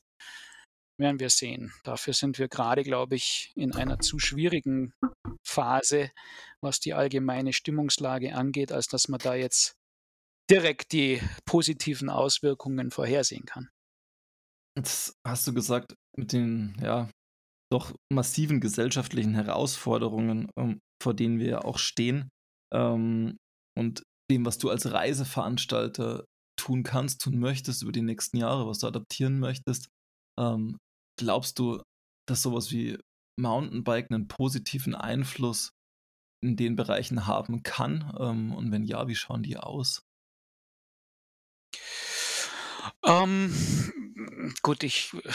[0.97, 1.73] werden wir sehen.
[1.83, 4.93] Dafür sind wir gerade, glaube ich, in einer zu schwierigen
[5.43, 6.11] Phase,
[6.61, 9.75] was die allgemeine Stimmungslage angeht, als dass man da jetzt
[10.49, 13.69] direkt die positiven Auswirkungen vorhersehen kann.
[14.77, 17.09] Jetzt hast du gesagt, mit den ja
[17.71, 22.29] doch massiven gesellschaftlichen Herausforderungen, ähm, vor denen wir ja auch stehen,
[22.73, 23.37] ähm,
[23.77, 26.25] und dem, was du als Reiseveranstalter
[26.59, 29.87] tun kannst, tun möchtest über die nächsten Jahre, was du adaptieren möchtest,
[30.41, 30.77] ähm,
[31.17, 31.81] glaubst du,
[32.27, 32.97] dass sowas wie
[33.39, 35.71] Mountainbike einen positiven Einfluss
[36.43, 38.15] in den Bereichen haben kann?
[38.19, 40.03] Ähm, und wenn ja, wie schauen die aus?
[43.05, 43.53] Ähm,
[44.61, 45.31] gut, ich äh,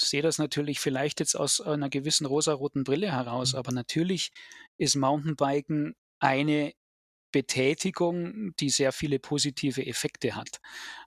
[0.00, 3.58] sehe das natürlich vielleicht jetzt aus einer gewissen rosaroten Brille heraus, mhm.
[3.58, 4.30] aber natürlich
[4.78, 6.72] ist Mountainbiken eine
[7.32, 10.60] Betätigung, die sehr viele positive Effekte hat.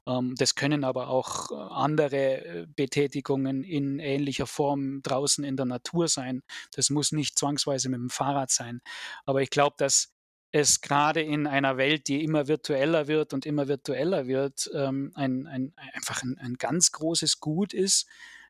[0.07, 5.65] Ähm, das können aber auch äh, andere äh, Betätigungen in ähnlicher Form draußen in der
[5.65, 6.41] Natur sein.
[6.73, 8.81] Das muss nicht zwangsweise mit dem Fahrrad sein.
[9.25, 10.13] Aber ich glaube, dass
[10.51, 15.45] es gerade in einer Welt, die immer virtueller wird und immer virtueller wird, ähm, ein,
[15.47, 18.07] ein, einfach ein, ein ganz großes Gut ist,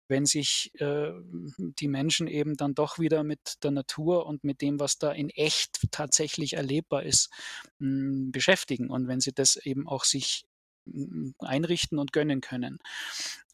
[0.09, 1.11] wenn sich äh,
[1.57, 5.29] die Menschen eben dann doch wieder mit der Natur und mit dem, was da in
[5.29, 7.29] echt tatsächlich erlebbar ist,
[7.77, 10.45] mh, hm, beschäftigen und wenn sie das eben auch sich
[10.85, 12.79] hm, einrichten und gönnen können.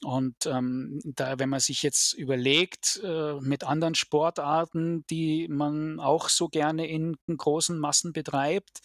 [0.03, 6.29] Und ähm, da, wenn man sich jetzt überlegt, äh, mit anderen Sportarten, die man auch
[6.29, 8.81] so gerne in großen Massen betreibt,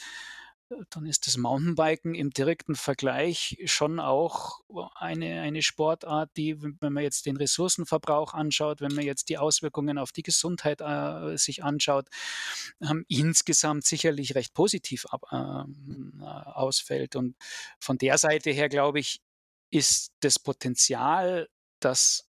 [0.90, 4.60] dann ist das Mountainbiken im direkten Vergleich schon auch
[4.94, 9.98] eine, eine Sportart, die, wenn man jetzt den Ressourcenverbrauch anschaut, wenn man jetzt die Auswirkungen
[9.98, 12.08] auf die Gesundheit äh, sich anschaut,
[12.80, 17.16] ähm, insgesamt sicherlich recht positiv ab, äh, ausfällt.
[17.16, 17.36] Und
[17.80, 19.20] von der Seite her, glaube ich,
[19.70, 21.48] ist das Potenzial,
[21.80, 22.28] dass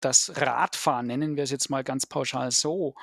[0.00, 2.94] das Radfahren, nennen wir es jetzt mal ganz pauschal so,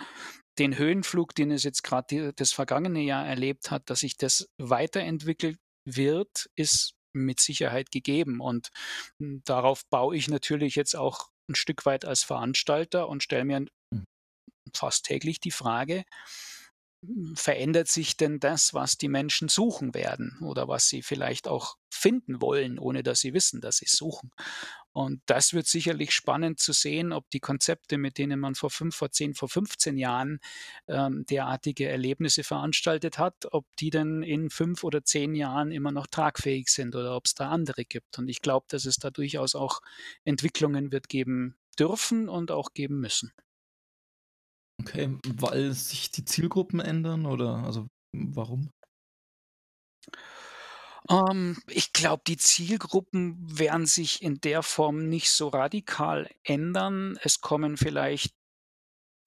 [0.60, 5.60] den Höhenflug, den es jetzt gerade das vergangene Jahr erlebt hat, dass sich das weiterentwickelt
[5.86, 8.40] wird, ist mit Sicherheit gegeben.
[8.42, 8.70] Und
[9.20, 13.66] hm, darauf baue ich natürlich jetzt auch ein Stück weit als Veranstalter und stelle mir
[13.94, 14.06] hm.
[14.74, 16.04] fast täglich die Frage,
[17.06, 21.76] hm, verändert sich denn das, was die Menschen suchen werden oder was sie vielleicht auch
[21.90, 24.32] finden wollen, ohne dass sie wissen, dass sie es suchen?
[24.96, 28.96] Und das wird sicherlich spannend zu sehen, ob die Konzepte, mit denen man vor fünf,
[28.96, 30.40] vor zehn, vor 15 Jahren
[30.88, 36.08] ähm, derartige Erlebnisse veranstaltet hat, ob die dann in fünf oder zehn Jahren immer noch
[36.08, 38.18] tragfähig sind oder ob es da andere gibt.
[38.18, 39.82] Und ich glaube, dass es da durchaus auch
[40.24, 43.34] Entwicklungen wird geben dürfen und auch geben müssen.
[44.80, 48.72] Okay, weil sich die Zielgruppen ändern oder also warum?
[51.10, 57.18] Ähm, ich glaube, die Zielgruppen werden sich in der Form nicht so radikal ändern.
[57.22, 58.34] Es kommen vielleicht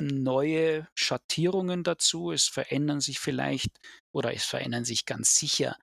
[0.01, 2.33] neue Schattierungen dazu.
[2.33, 3.71] Es verändern sich vielleicht
[4.13, 5.77] oder es verändern sich ganz sicher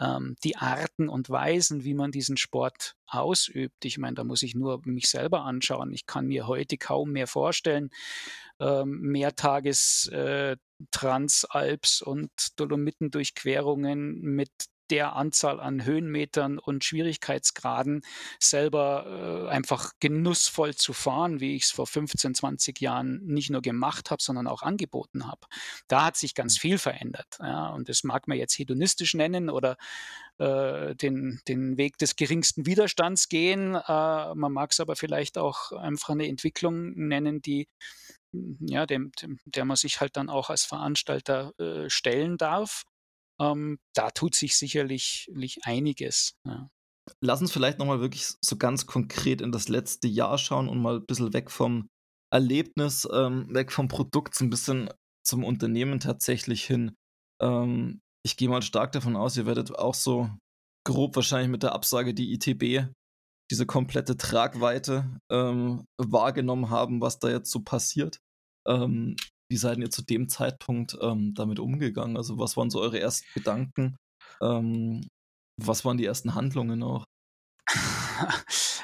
[0.00, 3.84] ähm, die Arten und Weisen, wie man diesen Sport ausübt.
[3.84, 5.92] Ich meine, da muss ich nur mich selber anschauen.
[5.92, 7.90] Ich kann mir heute kaum mehr vorstellen,
[8.60, 10.56] ähm, Mehrtages äh,
[10.90, 14.50] Transalps und Dolomitendurchquerungen mit
[14.90, 18.02] der Anzahl an Höhenmetern und Schwierigkeitsgraden
[18.40, 23.62] selber äh, einfach genussvoll zu fahren, wie ich es vor 15, 20 Jahren nicht nur
[23.62, 25.46] gemacht habe, sondern auch angeboten habe.
[25.88, 26.60] Da hat sich ganz mhm.
[26.60, 27.38] viel verändert.
[27.40, 29.76] Ja, und das mag man jetzt hedonistisch nennen oder
[30.38, 33.74] äh, den, den Weg des geringsten Widerstands gehen.
[33.74, 37.68] Äh, man mag es aber vielleicht auch einfach eine Entwicklung nennen, die
[38.60, 42.84] ja, dem, dem, der man sich halt dann auch als Veranstalter äh, stellen darf.
[43.40, 45.28] Ähm, da tut sich sicherlich
[45.62, 46.34] einiges.
[46.44, 46.68] Ja.
[47.20, 50.96] Lass uns vielleicht nochmal wirklich so ganz konkret in das letzte Jahr schauen und mal
[50.96, 51.88] ein bisschen weg vom
[52.32, 54.90] Erlebnis, ähm, weg vom Produkt, so ein bisschen
[55.24, 56.96] zum Unternehmen tatsächlich hin.
[57.40, 60.30] Ähm, ich gehe mal stark davon aus, ihr werdet auch so
[60.84, 62.88] grob wahrscheinlich mit der Absage die ITB
[63.50, 68.18] diese komplette Tragweite ähm, wahrgenommen haben, was da jetzt so passiert.
[68.66, 69.16] Ähm,
[69.48, 72.16] wie seid ihr zu dem Zeitpunkt ähm, damit umgegangen?
[72.16, 73.96] Also was waren so eure ersten Gedanken?
[74.40, 75.08] Ähm,
[75.56, 77.04] was waren die ersten Handlungen auch?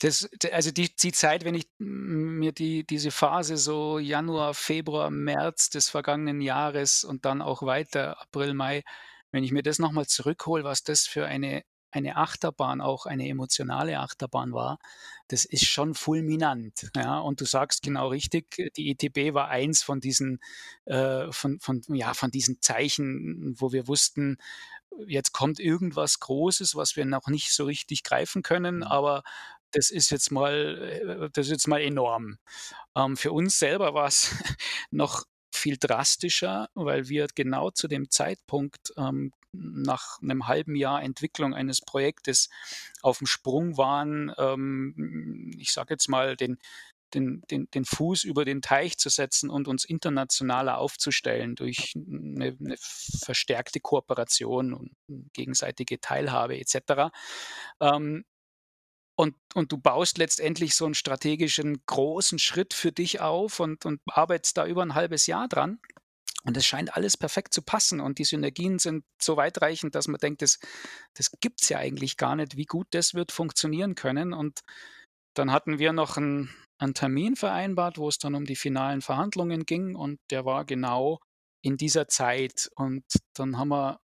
[0.00, 5.70] Das, also die, die Zeit, wenn ich mir die, diese Phase so Januar, Februar, März
[5.70, 8.82] des vergangenen Jahres und dann auch weiter April, Mai,
[9.30, 13.98] wenn ich mir das nochmal zurückhole, was das für eine eine Achterbahn, auch eine emotionale
[13.98, 14.78] Achterbahn war,
[15.28, 16.90] das ist schon fulminant.
[16.96, 17.18] Ja?
[17.18, 20.40] Und du sagst genau richtig, die ETB war eins von diesen,
[20.84, 24.38] äh, von, von, ja, von diesen Zeichen, wo wir wussten,
[25.06, 28.82] jetzt kommt irgendwas Großes, was wir noch nicht so richtig greifen können, mhm.
[28.82, 29.22] aber
[29.72, 32.38] das ist jetzt mal, äh, das ist jetzt mal enorm.
[32.96, 34.34] Ähm, für uns selber war es
[34.90, 41.54] noch viel drastischer, weil wir genau zu dem Zeitpunkt ähm, nach einem halben Jahr Entwicklung
[41.54, 42.48] eines Projektes
[43.02, 46.58] auf dem Sprung waren, ähm, ich sage jetzt mal, den,
[47.14, 52.56] den, den, den Fuß über den Teich zu setzen und uns internationaler aufzustellen durch eine,
[52.58, 54.92] eine verstärkte Kooperation und
[55.32, 57.10] gegenseitige Teilhabe etc.
[57.80, 58.24] Ähm,
[59.20, 64.00] und, und du baust letztendlich so einen strategischen großen Schritt für dich auf und, und
[64.06, 65.78] arbeitest da über ein halbes Jahr dran.
[66.44, 70.20] Und es scheint alles perfekt zu passen und die Synergien sind so weitreichend, dass man
[70.20, 70.58] denkt, das,
[71.12, 74.32] das gibt es ja eigentlich gar nicht, wie gut das wird funktionieren können.
[74.32, 74.60] Und
[75.34, 79.66] dann hatten wir noch einen, einen Termin vereinbart, wo es dann um die finalen Verhandlungen
[79.66, 81.18] ging und der war genau
[81.62, 82.70] in dieser Zeit.
[82.74, 83.04] Und
[83.34, 84.00] dann haben wir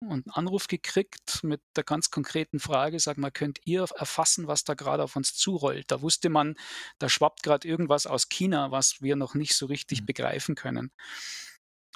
[0.00, 4.74] einen Anruf gekriegt mit der ganz konkreten Frage, sag mal, könnt ihr erfassen, was da
[4.74, 5.90] gerade auf uns zurollt?
[5.90, 6.56] Da wusste man,
[6.98, 10.06] da schwappt gerade irgendwas aus China, was wir noch nicht so richtig mhm.
[10.06, 10.92] begreifen können.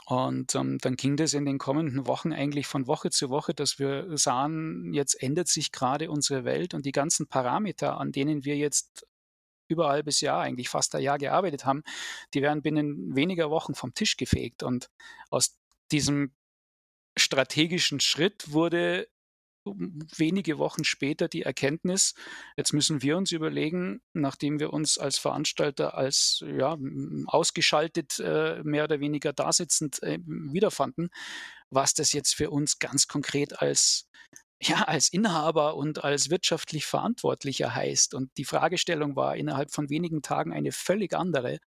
[0.07, 3.79] Und ähm, dann ging das in den kommenden Wochen eigentlich von Woche zu Woche, dass
[3.79, 8.57] wir sahen, jetzt ändert sich gerade unsere Welt und die ganzen Parameter, an denen wir
[8.57, 9.07] jetzt
[9.67, 11.83] über ein halbes Jahr, eigentlich fast ein Jahr gearbeitet haben,
[12.35, 14.63] die werden binnen weniger Wochen vom Tisch gefegt.
[14.63, 14.91] Und
[15.31, 15.59] aus
[15.91, 16.35] diesem
[17.17, 19.09] strategischen Schritt wurde
[19.65, 22.15] wenige Wochen später die Erkenntnis,
[22.57, 26.77] jetzt müssen wir uns überlegen, nachdem wir uns als Veranstalter als ja,
[27.27, 31.09] ausgeschaltet äh, mehr oder weniger dasitzend äh, wiederfanden,
[31.71, 34.07] was das jetzt für uns ganz konkret als
[34.63, 38.15] ja, als Inhaber und als wirtschaftlich Verantwortlicher heißt.
[38.15, 41.59] Und die Fragestellung war innerhalb von wenigen Tagen eine völlig andere.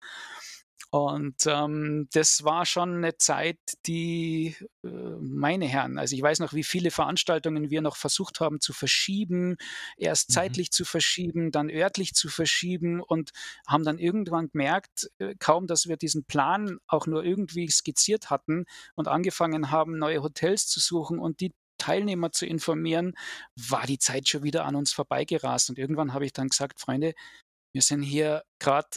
[0.89, 4.89] Und ähm, das war schon eine Zeit, die, äh,
[5.37, 9.57] meine Herren, also ich weiß noch, wie viele Veranstaltungen wir noch versucht haben zu verschieben,
[9.97, 10.33] erst mhm.
[10.33, 13.31] zeitlich zu verschieben, dann örtlich zu verschieben und
[13.67, 18.65] haben dann irgendwann gemerkt, äh, kaum, dass wir diesen Plan auch nur irgendwie skizziert hatten
[18.95, 23.13] und angefangen haben, neue Hotels zu suchen und die Teilnehmer zu informieren,
[23.55, 25.69] war die Zeit schon wieder an uns vorbeigerast.
[25.69, 27.13] Und irgendwann habe ich dann gesagt, Freunde,
[27.73, 28.87] wir sind hier gerade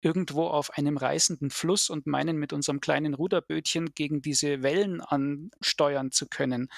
[0.00, 6.10] irgendwo auf einem reißenden Fluss und meinen mit unserem kleinen Ruderbötchen gegen diese Wellen ansteuern
[6.10, 6.68] zu können.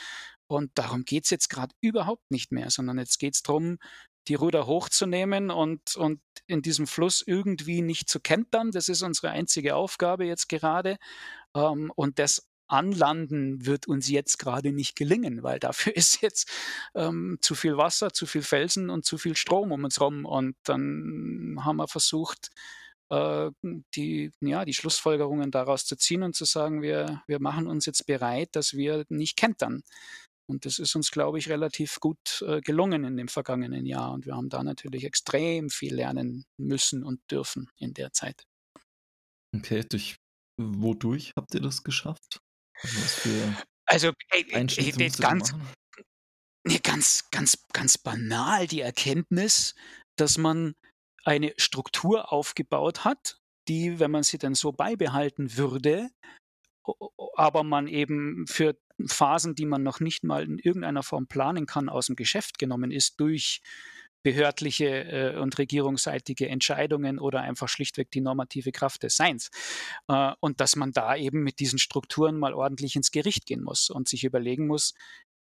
[0.47, 3.79] Und darum geht es jetzt gerade überhaupt nicht mehr, sondern jetzt geht es darum,
[4.29, 8.70] die Ruder hochzunehmen und, und in diesem Fluss irgendwie nicht zu kentern.
[8.70, 10.99] Das ist unsere einzige Aufgabe jetzt gerade.
[11.55, 16.51] Ähm, und das Anlanden wird uns jetzt gerade nicht gelingen, weil dafür ist jetzt
[16.95, 20.25] ähm, zu viel Wasser, zu viel Felsen und zu viel Strom um uns herum.
[20.25, 22.51] Und dann haben wir versucht,
[23.13, 23.51] äh,
[23.95, 28.07] die, ja, die Schlussfolgerungen daraus zu ziehen und zu sagen, wir, wir machen uns jetzt
[28.07, 29.83] bereit, dass wir nicht kentern.
[30.49, 34.13] Und das ist uns, glaube ich, relativ gut äh, gelungen in dem vergangenen Jahr.
[34.13, 38.45] Und wir haben da natürlich extrem viel lernen müssen und dürfen in der Zeit.
[39.55, 40.17] Okay, durch
[40.59, 42.41] wodurch habt ihr das geschafft?
[43.87, 45.53] Also ey, ey, ganz,
[46.65, 49.75] nee, ganz, ganz, ganz banal die Erkenntnis,
[50.17, 50.75] dass man
[51.25, 56.11] eine Struktur aufgebaut hat, die, wenn man sie dann so beibehalten würde,
[57.37, 61.89] aber man eben für Phasen, die man noch nicht mal in irgendeiner Form planen kann,
[61.89, 63.61] aus dem Geschäft genommen ist durch
[64.23, 69.51] behördliche äh, und regierungsseitige Entscheidungen oder einfach schlichtweg die normative Kraft des Seins.
[70.09, 73.91] Äh, und dass man da eben mit diesen Strukturen mal ordentlich ins Gericht gehen muss
[73.91, 74.95] und sich überlegen muss,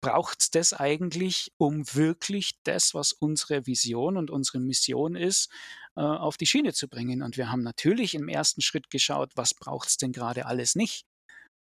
[0.02, 5.50] braucht es das eigentlich, um wirklich das, was unsere Vision und unsere Mission ist,
[5.95, 7.22] äh, auf die Schiene zu bringen.
[7.22, 11.06] Und wir haben natürlich im ersten Schritt geschaut, was braucht es denn gerade alles nicht.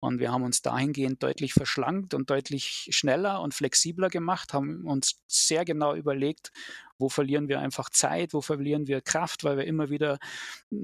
[0.00, 5.20] Und wir haben uns dahingehend deutlich verschlankt und deutlich schneller und flexibler gemacht, haben uns
[5.26, 6.52] sehr genau überlegt,
[6.98, 10.18] wo verlieren wir einfach Zeit, wo verlieren wir Kraft, weil wir immer wieder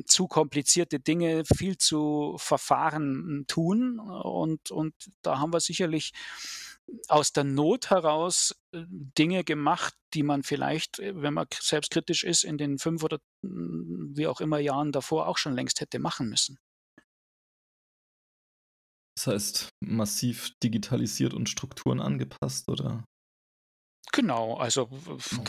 [0.05, 4.01] zu komplizierte Dinge viel zu verfahren tun.
[4.01, 6.13] Und, und da haben wir sicherlich
[7.09, 12.45] aus der Not heraus äh, Dinge gemacht, die man vielleicht, äh, wenn man selbstkritisch ist,
[12.45, 16.29] in den fünf oder hm, wie auch immer Jahren davor auch schon längst hätte machen
[16.29, 16.59] müssen.
[19.17, 23.05] Das heißt, massiv digitalisiert und Strukturen angepasst, oder?
[24.13, 24.89] Genau, also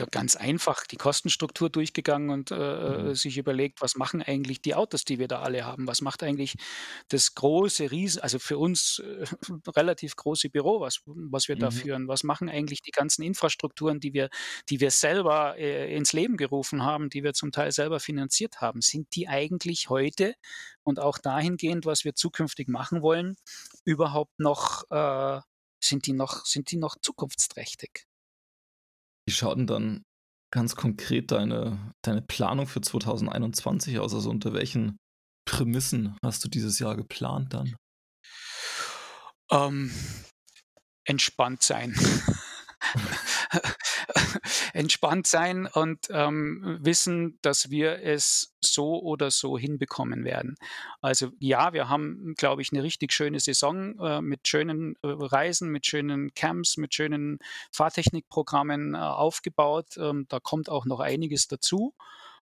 [0.09, 3.11] ganz einfach die Kostenstruktur durchgegangen und äh, Mhm.
[3.11, 5.85] Äh, sich überlegt, was machen eigentlich die Autos, die wir da alle haben?
[5.87, 6.55] Was macht eigentlich
[7.09, 9.25] das große Riesen, also für uns äh,
[9.75, 11.71] relativ große Büro, was, was wir da Mhm.
[11.71, 12.07] führen?
[12.07, 14.29] Was machen eigentlich die ganzen Infrastrukturen, die wir,
[14.69, 18.81] die wir selber äh, ins Leben gerufen haben, die wir zum Teil selber finanziert haben?
[18.81, 20.33] Sind die eigentlich heute
[20.83, 23.35] und auch dahingehend, was wir zukünftig machen wollen,
[23.83, 25.41] überhaupt noch, äh,
[25.83, 28.05] sind die noch, sind die noch zukunftsträchtig?
[29.27, 30.03] Wie schaut denn dann
[30.51, 34.13] ganz konkret deine, deine Planung für 2021 aus?
[34.13, 34.97] Also unter welchen
[35.47, 37.75] Prämissen hast du dieses Jahr geplant dann?
[39.51, 39.91] Ähm,
[41.05, 41.95] entspannt sein.
[44.73, 50.55] entspannt sein und ähm, wissen, dass wir es so oder so hinbekommen werden.
[51.01, 55.69] Also ja, wir haben, glaube ich, eine richtig schöne Saison äh, mit schönen äh, Reisen,
[55.69, 57.39] mit schönen Camps, mit schönen
[57.71, 59.97] Fahrtechnikprogrammen äh, aufgebaut.
[59.97, 61.93] Ähm, da kommt auch noch einiges dazu.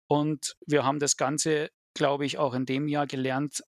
[0.07, 3.63] Und wir haben das Ganze, glaube ich, auch in dem Jahr gelernt,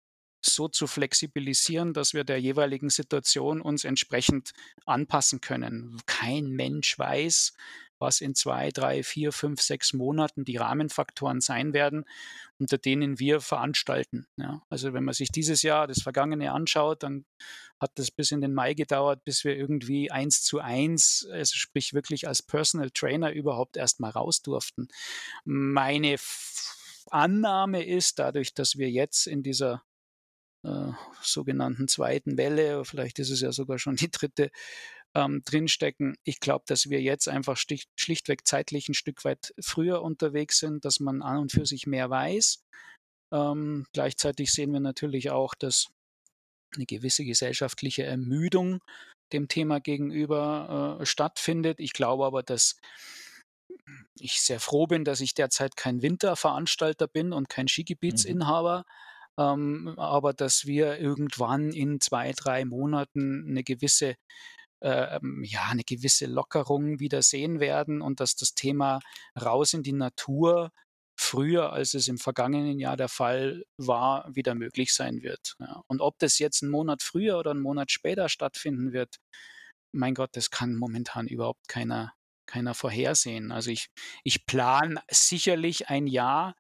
[0.45, 4.53] so zu flexibilisieren, dass wir der jeweiligen Situation uns entsprechend
[4.87, 6.01] anpassen können.
[6.07, 7.55] Kein Mensch weiß,
[7.99, 12.05] was in zwei, drei, vier, fünf, sechs Monaten die Rahmenfaktoren sein werden,
[12.59, 14.27] unter denen wir veranstalten.
[14.37, 17.25] Ja, also wenn man sich dieses Jahr, das vergangene anschaut, dann
[17.81, 21.95] hat das bis in den Mai gedauert, bis wir irgendwie eins zu eins, also sprich
[21.95, 24.89] wirklich als Personal Trainer überhaupt erst mal raus durften.
[25.45, 26.17] Meine
[27.11, 29.83] Annahme ist, dadurch, dass wir jetzt in dieser
[30.65, 30.93] äh,
[31.23, 34.51] sogenannten zweiten Welle, vielleicht ist es ja sogar schon die dritte,
[35.15, 36.17] ähm, drinstecken.
[36.25, 40.85] Ich glaube, dass wir jetzt einfach stich, schlichtweg zeitlich ein Stück weit früher unterwegs sind,
[40.85, 42.65] dass man an und für sich mehr weiß.
[43.33, 45.89] Ähm, gleichzeitig sehen wir natürlich auch, dass
[46.75, 48.81] eine gewisse gesellschaftliche Ermüdung
[49.33, 51.81] dem Thema gegenüber äh, stattfindet.
[51.81, 52.77] Ich glaube aber, dass
[54.19, 57.69] ich sehr froh bin, dass ich derzeit kein Winterveranstalter bin und kein
[58.25, 58.41] Mhm.
[59.39, 64.17] Ähm, aber dass wir irgendwann in zwei, drei Monaten eine gewisse
[64.81, 69.01] äh, ähm, ja, 'ne gewisse Lockerung wieder sehen werden und dass das Thema
[69.41, 70.71] raus in die Natur
[71.19, 75.83] früher, als es im vergangenen Jahr der Fall war, wieder möglich sein wird, ja.
[75.89, 79.19] Und ob das jetzt einen Monat früher oder einen Monat später stattfinden wird,
[79.93, 82.15] mein Gott, das kann momentan überhaupt keiner
[82.47, 83.53] keiner vorhersehen.
[83.53, 83.89] Also, ich
[84.25, 86.57] ich plane sicherlich ein Jahr,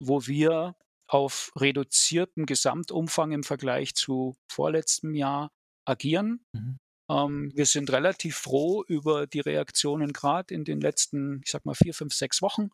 [0.00, 0.76] wo wir
[1.06, 5.50] auf reduziertem Gesamtumfang im Vergleich zu vorletztem Jahr
[5.84, 6.44] agieren.
[6.52, 6.78] Mhm.
[7.10, 11.74] Ähm, wir sind relativ froh über die Reaktionen gerade in den letzten, ich sag mal,
[11.74, 12.70] vier, fünf, sechs Wochen,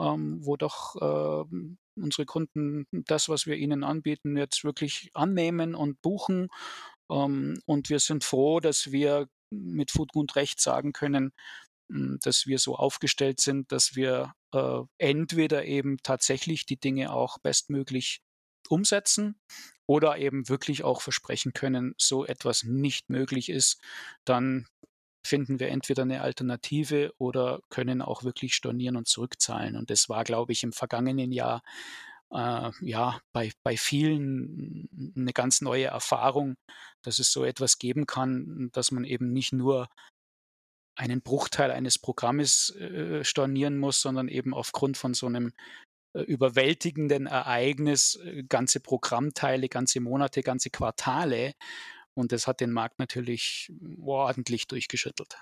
[0.00, 1.44] ähm, wo doch äh,
[1.96, 6.48] unsere Kunden das, was wir ihnen anbieten, jetzt wirklich annehmen und buchen.
[7.10, 11.32] Ähm, und wir sind froh, dass wir mit Fug und Recht sagen können,
[11.90, 17.38] hm, dass wir so aufgestellt sind, dass wir äh, entweder eben tatsächlich die Dinge auch
[17.38, 18.20] bestmöglich
[18.68, 19.36] umsetzen
[19.86, 23.80] oder eben wirklich auch versprechen können, so etwas nicht möglich ist,
[24.24, 24.66] dann
[25.26, 29.76] finden wir entweder eine Alternative oder können auch wirklich stornieren und zurückzahlen.
[29.76, 31.62] Und das war, glaube ich, im vergangenen Jahr
[32.30, 36.56] äh, ja bei, bei vielen eine ganz neue Erfahrung,
[37.02, 39.88] dass es so etwas geben kann, dass man eben nicht nur
[40.96, 45.52] einen Bruchteil eines Programmes äh, stornieren muss, sondern eben aufgrund von so einem
[46.14, 51.54] äh, überwältigenden Ereignis äh, ganze Programmteile, ganze Monate, ganze Quartale.
[52.16, 55.36] Und das hat den Markt natürlich ordentlich durchgeschüttelt.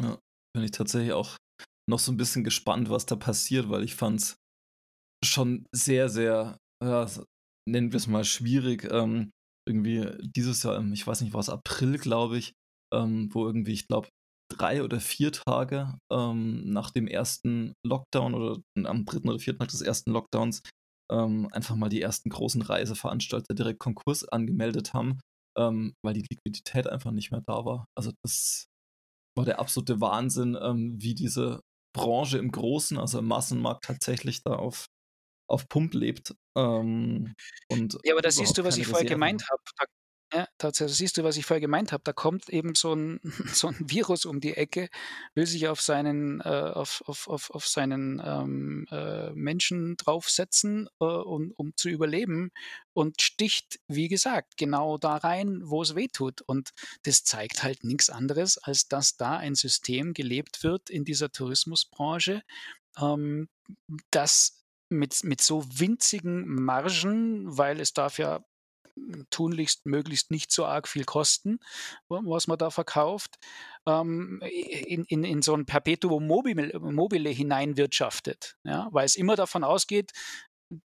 [0.00, 0.18] Ja,
[0.54, 1.36] bin ich tatsächlich auch
[1.88, 4.36] noch so ein bisschen gespannt, was da passiert, weil ich fand es
[5.24, 7.10] schon sehr, sehr, ja,
[7.68, 9.30] nennen wir es mal schwierig, ähm,
[9.68, 12.52] irgendwie dieses Jahr, ich weiß nicht, war es April, glaube ich,
[12.94, 14.08] ähm, wo irgendwie, ich glaube,
[14.60, 19.68] drei oder vier Tage ähm, nach dem ersten Lockdown oder am dritten oder vierten Tag
[19.68, 20.62] des ersten Lockdowns
[21.10, 25.18] ähm, einfach mal die ersten großen Reiseveranstalter direkt Konkurs angemeldet haben,
[25.58, 27.86] ähm, weil die Liquidität einfach nicht mehr da war.
[27.96, 28.66] Also das
[29.36, 31.60] war der absolute Wahnsinn, ähm, wie diese
[31.96, 34.86] Branche im Großen, also im Massenmarkt tatsächlich da auf,
[35.48, 36.34] auf Pump lebt.
[36.56, 37.34] Ähm,
[37.70, 39.62] und ja, aber da siehst du, was ich vorher gemeint habe.
[39.78, 39.86] Da
[40.32, 42.02] ja, tatsächlich siehst du, was ich vorher gemeint habe.
[42.04, 43.20] Da kommt eben so ein,
[43.52, 44.88] so 'n Virus um die Ecke,
[45.34, 51.04] will sich auf seinen, äh, auf, auf, auf, auf seinen ähm, äh, Menschen draufsetzen, äh,
[51.04, 52.50] um, um zu überleben
[52.92, 56.42] und sticht, wie gesagt, genau da rein, wo es weh tut.
[56.42, 56.70] Und
[57.02, 62.42] das zeigt halt nichts anderes, als dass da ein System gelebt wird in dieser Tourismusbranche,
[63.00, 63.48] ähm,
[64.10, 68.44] das mit, mit so winzigen Margen, weil es darf ja
[69.30, 71.58] tunlichst möglichst nicht so arg viel kosten,
[72.08, 73.38] was man da verkauft,
[73.86, 78.56] ähm, in, in, in so ein Perpetuum mobile, mobile hineinwirtschaftet.
[78.64, 78.88] Ja?
[78.92, 80.12] Weil es immer davon ausgeht,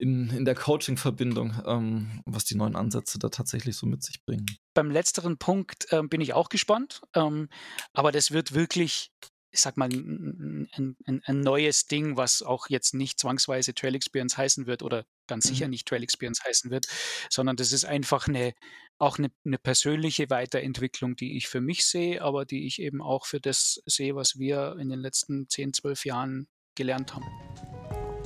[0.00, 4.46] in, in der Coaching-Verbindung, ähm, was die neuen Ansätze da tatsächlich so mit sich bringen.
[4.74, 7.48] Beim letzteren Punkt ähm, bin ich auch gespannt, ähm,
[7.92, 9.10] aber das wird wirklich
[9.50, 14.36] ich sag mal, ein, ein, ein, neues Ding, was auch jetzt nicht zwangsweise Trail Experience
[14.36, 15.48] heißen wird oder ganz mhm.
[15.48, 16.86] sicher nicht Trail Experience heißen wird,
[17.30, 18.54] sondern das ist einfach eine,
[18.98, 23.26] auch eine, eine, persönliche Weiterentwicklung, die ich für mich sehe, aber die ich eben auch
[23.26, 27.26] für das sehe, was wir in den letzten 10, 12 Jahren gelernt haben.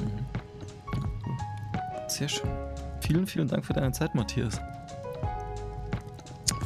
[0.00, 0.26] Mhm.
[2.08, 2.50] Sehr schön.
[3.00, 4.60] Vielen, vielen Dank für deine Zeit, Matthias.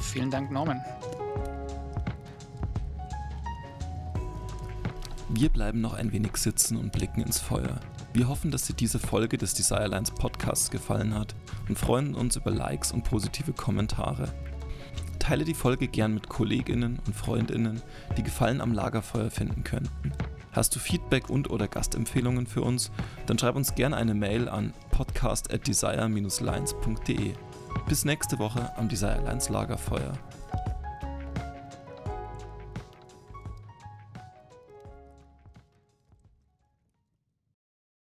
[0.01, 0.83] Vielen Dank, Norman.
[5.29, 7.81] Wir bleiben noch ein wenig sitzen und blicken ins Feuer.
[8.13, 11.35] Wir hoffen, dass dir diese Folge des Desirelines Podcasts gefallen hat
[11.69, 14.33] und freuen uns über Likes und positive Kommentare.
[15.19, 17.83] Teile die Folge gern mit Kolleginnen und Freundinnen,
[18.17, 20.13] die Gefallen am Lagerfeuer finden könnten.
[20.53, 22.93] Hast du Feedback und oder Gastempfehlungen für uns?
[23.27, 27.33] Dann schreib uns gerne eine Mail an podcast at desire-lines.de.
[27.89, 30.13] Bis nächste Woche am Desire Lines Lagerfeuer.